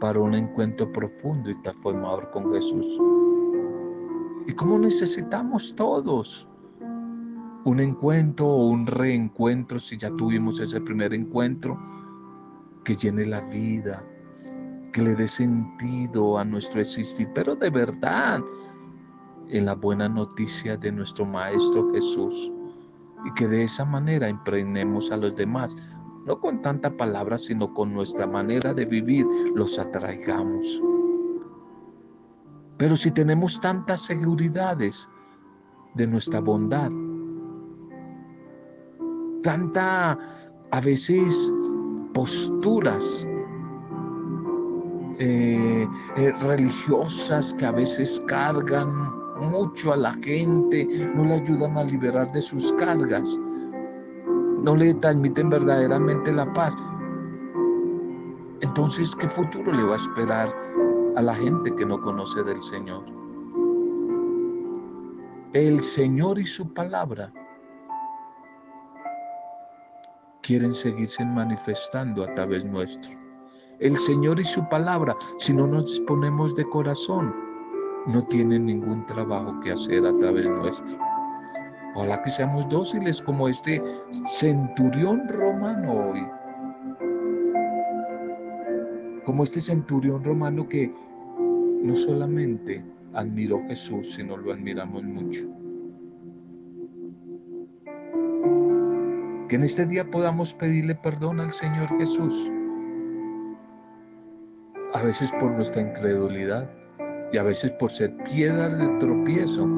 para 0.00 0.18
un 0.18 0.34
encuentro 0.34 0.90
profundo 0.92 1.50
y 1.50 1.62
transformador 1.62 2.30
con 2.30 2.52
Jesús. 2.52 2.86
¿Y 4.46 4.54
cómo 4.54 4.78
necesitamos 4.78 5.74
todos? 5.76 6.48
Un 7.64 7.80
encuentro 7.80 8.46
o 8.46 8.66
un 8.68 8.86
reencuentro, 8.86 9.78
si 9.78 9.98
ya 9.98 10.10
tuvimos 10.16 10.60
ese 10.60 10.80
primer 10.80 11.12
encuentro, 11.12 11.78
que 12.84 12.94
llene 12.94 13.26
la 13.26 13.40
vida, 13.42 14.02
que 14.92 15.02
le 15.02 15.14
dé 15.14 15.28
sentido 15.28 16.38
a 16.38 16.44
nuestro 16.44 16.80
existir, 16.80 17.28
pero 17.34 17.54
de 17.54 17.70
verdad, 17.70 18.40
en 19.48 19.66
la 19.66 19.74
buena 19.74 20.08
noticia 20.08 20.76
de 20.76 20.90
nuestro 20.90 21.26
Maestro 21.26 21.92
Jesús 21.92 22.50
y 23.24 23.34
que 23.34 23.46
de 23.46 23.64
esa 23.64 23.84
manera 23.84 24.28
impregnemos 24.28 25.10
a 25.10 25.16
los 25.16 25.36
demás, 25.36 25.76
no 26.26 26.40
con 26.40 26.62
tanta 26.62 26.90
palabra, 26.90 27.38
sino 27.38 27.72
con 27.74 27.92
nuestra 27.92 28.26
manera 28.26 28.72
de 28.72 28.84
vivir, 28.84 29.26
los 29.54 29.78
atraigamos. 29.78 30.82
Pero 32.78 32.96
si 32.96 33.10
tenemos 33.10 33.60
tantas 33.60 34.00
seguridades 34.00 35.08
de 35.94 36.06
nuestra 36.06 36.40
bondad, 36.40 36.90
tanta 39.42 40.18
a 40.72 40.80
veces 40.80 41.52
posturas 42.14 43.26
eh, 45.18 45.88
eh, 46.16 46.32
religiosas 46.42 47.54
que 47.54 47.66
a 47.66 47.72
veces 47.72 48.22
cargan 48.26 48.90
mucho 49.40 49.92
a 49.92 49.96
la 49.96 50.14
gente, 50.22 50.84
no 51.14 51.24
le 51.24 51.34
ayudan 51.34 51.76
a 51.76 51.84
liberar 51.84 52.30
de 52.32 52.42
sus 52.42 52.72
cargas, 52.74 53.38
no 54.62 54.76
le 54.76 54.94
transmiten 54.94 55.50
verdaderamente 55.50 56.32
la 56.32 56.50
paz. 56.52 56.74
Entonces, 58.60 59.14
¿qué 59.16 59.28
futuro 59.28 59.72
le 59.72 59.82
va 59.82 59.94
a 59.94 59.96
esperar 59.96 60.54
a 61.16 61.22
la 61.22 61.34
gente 61.34 61.74
que 61.74 61.86
no 61.86 62.00
conoce 62.00 62.42
del 62.42 62.62
Señor? 62.62 63.02
El 65.54 65.82
Señor 65.82 66.38
y 66.38 66.46
su 66.46 66.72
palabra 66.72 67.32
quieren 70.50 70.74
seguirse 70.74 71.24
manifestando 71.24 72.24
a 72.24 72.34
través 72.34 72.64
nuestro. 72.64 73.12
El 73.78 73.96
Señor 73.96 74.40
y 74.40 74.44
su 74.44 74.68
palabra, 74.68 75.14
si 75.38 75.54
no 75.54 75.64
nos 75.64 75.86
disponemos 75.86 76.56
de 76.56 76.64
corazón, 76.64 77.32
no 78.08 78.24
tienen 78.24 78.66
ningún 78.66 79.06
trabajo 79.06 79.60
que 79.60 79.70
hacer 79.70 80.04
a 80.04 80.18
través 80.18 80.50
nuestro. 80.50 80.98
Ojalá 81.94 82.20
que 82.24 82.30
seamos 82.32 82.68
dóciles 82.68 83.22
como 83.22 83.48
este 83.48 83.80
centurión 84.40 85.28
romano 85.28 86.10
hoy. 86.10 86.26
Como 89.24 89.44
este 89.44 89.60
centurión 89.60 90.24
romano 90.24 90.68
que 90.68 90.92
no 91.80 91.94
solamente 91.94 92.82
admiró 93.12 93.58
a 93.58 93.68
Jesús, 93.68 94.14
sino 94.14 94.36
lo 94.36 94.52
admiramos 94.52 95.04
mucho. 95.04 95.44
Que 99.50 99.56
en 99.56 99.64
este 99.64 99.84
día 99.84 100.08
podamos 100.08 100.54
pedirle 100.54 100.94
perdón 100.94 101.40
al 101.40 101.52
Señor 101.52 101.88
Jesús. 101.98 102.48
A 104.94 105.02
veces 105.02 105.32
por 105.40 105.50
nuestra 105.50 105.82
incredulidad, 105.82 106.70
y 107.32 107.36
a 107.36 107.42
veces 107.42 107.72
por 107.72 107.90
ser 107.90 108.16
piedra 108.18 108.68
de 108.68 108.86
tropiezo 109.00 109.68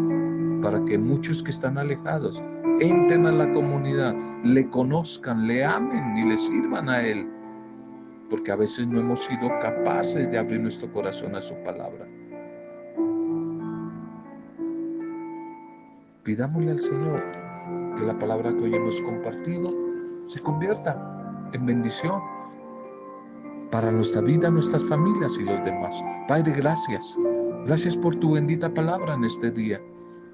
para 0.62 0.84
que 0.84 0.98
muchos 0.98 1.42
que 1.42 1.52
están 1.52 1.78
alejados 1.78 2.38
entren 2.80 3.24
a 3.24 3.32
la 3.32 3.50
comunidad, 3.50 4.14
le 4.44 4.68
conozcan, 4.68 5.46
le 5.46 5.64
amen 5.64 6.18
y 6.18 6.28
le 6.28 6.36
sirvan 6.36 6.90
a 6.90 7.00
Él. 7.00 7.26
Porque 8.28 8.52
a 8.52 8.56
veces 8.56 8.86
no 8.86 9.00
hemos 9.00 9.24
sido 9.24 9.48
capaces 9.60 10.30
de 10.30 10.36
abrir 10.36 10.60
nuestro 10.60 10.92
corazón 10.92 11.34
a 11.34 11.40
su 11.40 11.54
palabra. 11.64 12.06
Pidámosle 16.24 16.72
al 16.72 16.80
Señor 16.82 17.51
que 17.96 18.04
la 18.04 18.18
palabra 18.18 18.52
que 18.52 18.64
hoy 18.64 18.74
hemos 18.74 19.00
compartido 19.02 19.72
se 20.26 20.40
convierta 20.40 21.50
en 21.52 21.66
bendición 21.66 22.20
para 23.70 23.90
nuestra 23.90 24.20
vida, 24.20 24.50
nuestras 24.50 24.84
familias 24.84 25.36
y 25.38 25.44
los 25.44 25.64
demás. 25.64 25.94
Padre, 26.28 26.52
gracias. 26.52 27.18
Gracias 27.66 27.96
por 27.96 28.14
tu 28.16 28.32
bendita 28.32 28.68
palabra 28.68 29.14
en 29.14 29.24
este 29.24 29.50
día. 29.50 29.80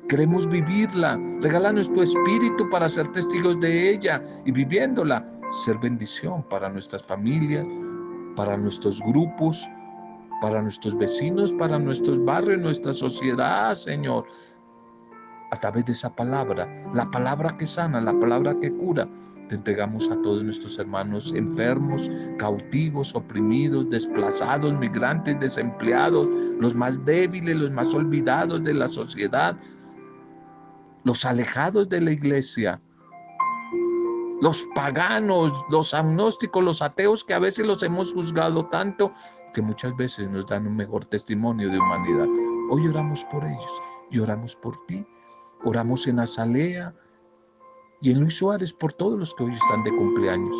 Queremos 0.08 0.48
vivirla. 0.48 1.20
Regálanos 1.40 1.92
tu 1.92 2.02
espíritu 2.02 2.68
para 2.70 2.88
ser 2.88 3.10
testigos 3.12 3.60
de 3.60 3.90
ella 3.92 4.22
y 4.44 4.52
viviéndola, 4.52 5.24
ser 5.64 5.78
bendición 5.78 6.42
para 6.48 6.68
nuestras 6.68 7.02
familias, 7.06 7.66
para 8.34 8.56
nuestros 8.56 9.00
grupos, 9.00 9.68
para 10.40 10.62
nuestros 10.62 10.96
vecinos, 10.96 11.52
para 11.52 11.78
nuestros 11.78 12.24
barrios, 12.24 12.60
nuestra 12.60 12.92
sociedad, 12.92 13.74
Señor. 13.74 14.24
A 15.50 15.56
través 15.56 15.86
de 15.86 15.92
esa 15.92 16.14
palabra, 16.14 16.68
la 16.94 17.10
palabra 17.10 17.56
que 17.56 17.66
sana, 17.66 18.00
la 18.00 18.12
palabra 18.18 18.54
que 18.60 18.70
cura, 18.70 19.08
te 19.48 19.54
entregamos 19.54 20.10
a 20.10 20.20
todos 20.22 20.44
nuestros 20.44 20.78
hermanos 20.78 21.32
enfermos, 21.34 22.10
cautivos, 22.38 23.14
oprimidos, 23.14 23.88
desplazados, 23.88 24.74
migrantes, 24.78 25.40
desempleados, 25.40 26.28
los 26.60 26.74
más 26.74 27.02
débiles, 27.04 27.56
los 27.56 27.70
más 27.70 27.94
olvidados 27.94 28.62
de 28.62 28.74
la 28.74 28.88
sociedad, 28.88 29.56
los 31.04 31.24
alejados 31.24 31.88
de 31.88 32.02
la 32.02 32.12
iglesia, 32.12 32.80
los 34.42 34.66
paganos, 34.74 35.52
los 35.70 35.94
agnósticos, 35.94 36.62
los 36.62 36.82
ateos 36.82 37.24
que 37.24 37.34
a 37.34 37.38
veces 37.38 37.66
los 37.66 37.82
hemos 37.82 38.12
juzgado 38.12 38.66
tanto 38.66 39.12
que 39.54 39.62
muchas 39.62 39.96
veces 39.96 40.28
nos 40.28 40.46
dan 40.46 40.66
un 40.66 40.76
mejor 40.76 41.04
testimonio 41.06 41.70
de 41.70 41.78
humanidad. 41.78 42.26
Hoy 42.70 42.86
oramos 42.86 43.24
por 43.26 43.44
ellos 43.44 43.82
y 44.10 44.18
oramos 44.18 44.54
por 44.56 44.76
ti. 44.86 45.04
Oramos 45.64 46.06
en 46.06 46.20
Azalea, 46.20 46.94
y 48.00 48.12
en 48.12 48.20
Luis 48.20 48.34
Suárez 48.34 48.72
por 48.72 48.92
todos 48.92 49.18
los 49.18 49.34
que 49.34 49.44
hoy 49.44 49.52
están 49.52 49.82
de 49.84 49.90
cumpleaños. 49.90 50.56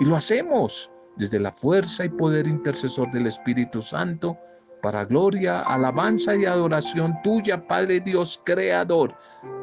Y 0.00 0.04
lo 0.04 0.16
hacemos 0.16 0.90
desde 1.16 1.40
la 1.40 1.52
fuerza 1.52 2.04
y 2.04 2.08
poder 2.08 2.46
intercesor 2.46 3.10
del 3.12 3.26
Espíritu 3.26 3.80
Santo, 3.80 4.36
para 4.82 5.04
gloria, 5.06 5.60
alabanza 5.60 6.36
y 6.36 6.44
adoración 6.44 7.14
tuya, 7.22 7.66
Padre 7.66 8.00
Dios 8.00 8.40
Creador, 8.44 9.14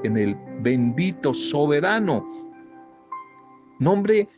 en 0.04 0.17
el 0.17 0.36
bendito, 0.62 1.34
soberano 1.34 2.25
nombre 3.77 4.30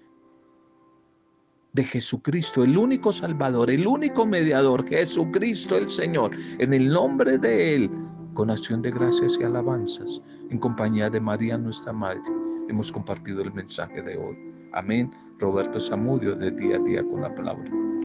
de 1.74 1.84
Jesucristo, 1.84 2.64
el 2.64 2.78
único 2.78 3.12
Salvador, 3.12 3.70
el 3.70 3.86
único 3.86 4.26
mediador, 4.26 4.88
Jesucristo 4.88 5.78
el 5.78 5.90
Señor, 5.90 6.32
en 6.60 6.74
el 6.74 6.90
nombre 6.90 7.38
de 7.38 7.76
Él 7.76 7.92
con 8.34 8.50
acción 8.50 8.82
de 8.82 8.92
gracias 8.92 9.38
y 9.40 9.44
alabanzas, 9.44 10.22
en 10.50 10.60
compañía 10.60 11.10
de 11.10 11.20
María 11.20 11.58
nuestra 11.58 11.94
Madre, 11.94 12.22
hemos 12.68 12.92
compartido 12.92 13.42
el 13.42 13.54
mensaje 13.54 14.02
de 14.02 14.18
hoy. 14.18 14.36
Amén. 14.74 15.12
Roberto 15.40 15.80
Zamudio 15.80 16.36
de 16.36 16.52
día 16.52 16.78
a 16.78 16.80
día 16.80 17.04
con 17.04 17.22
la 17.22 17.34
palabra. 17.34 17.93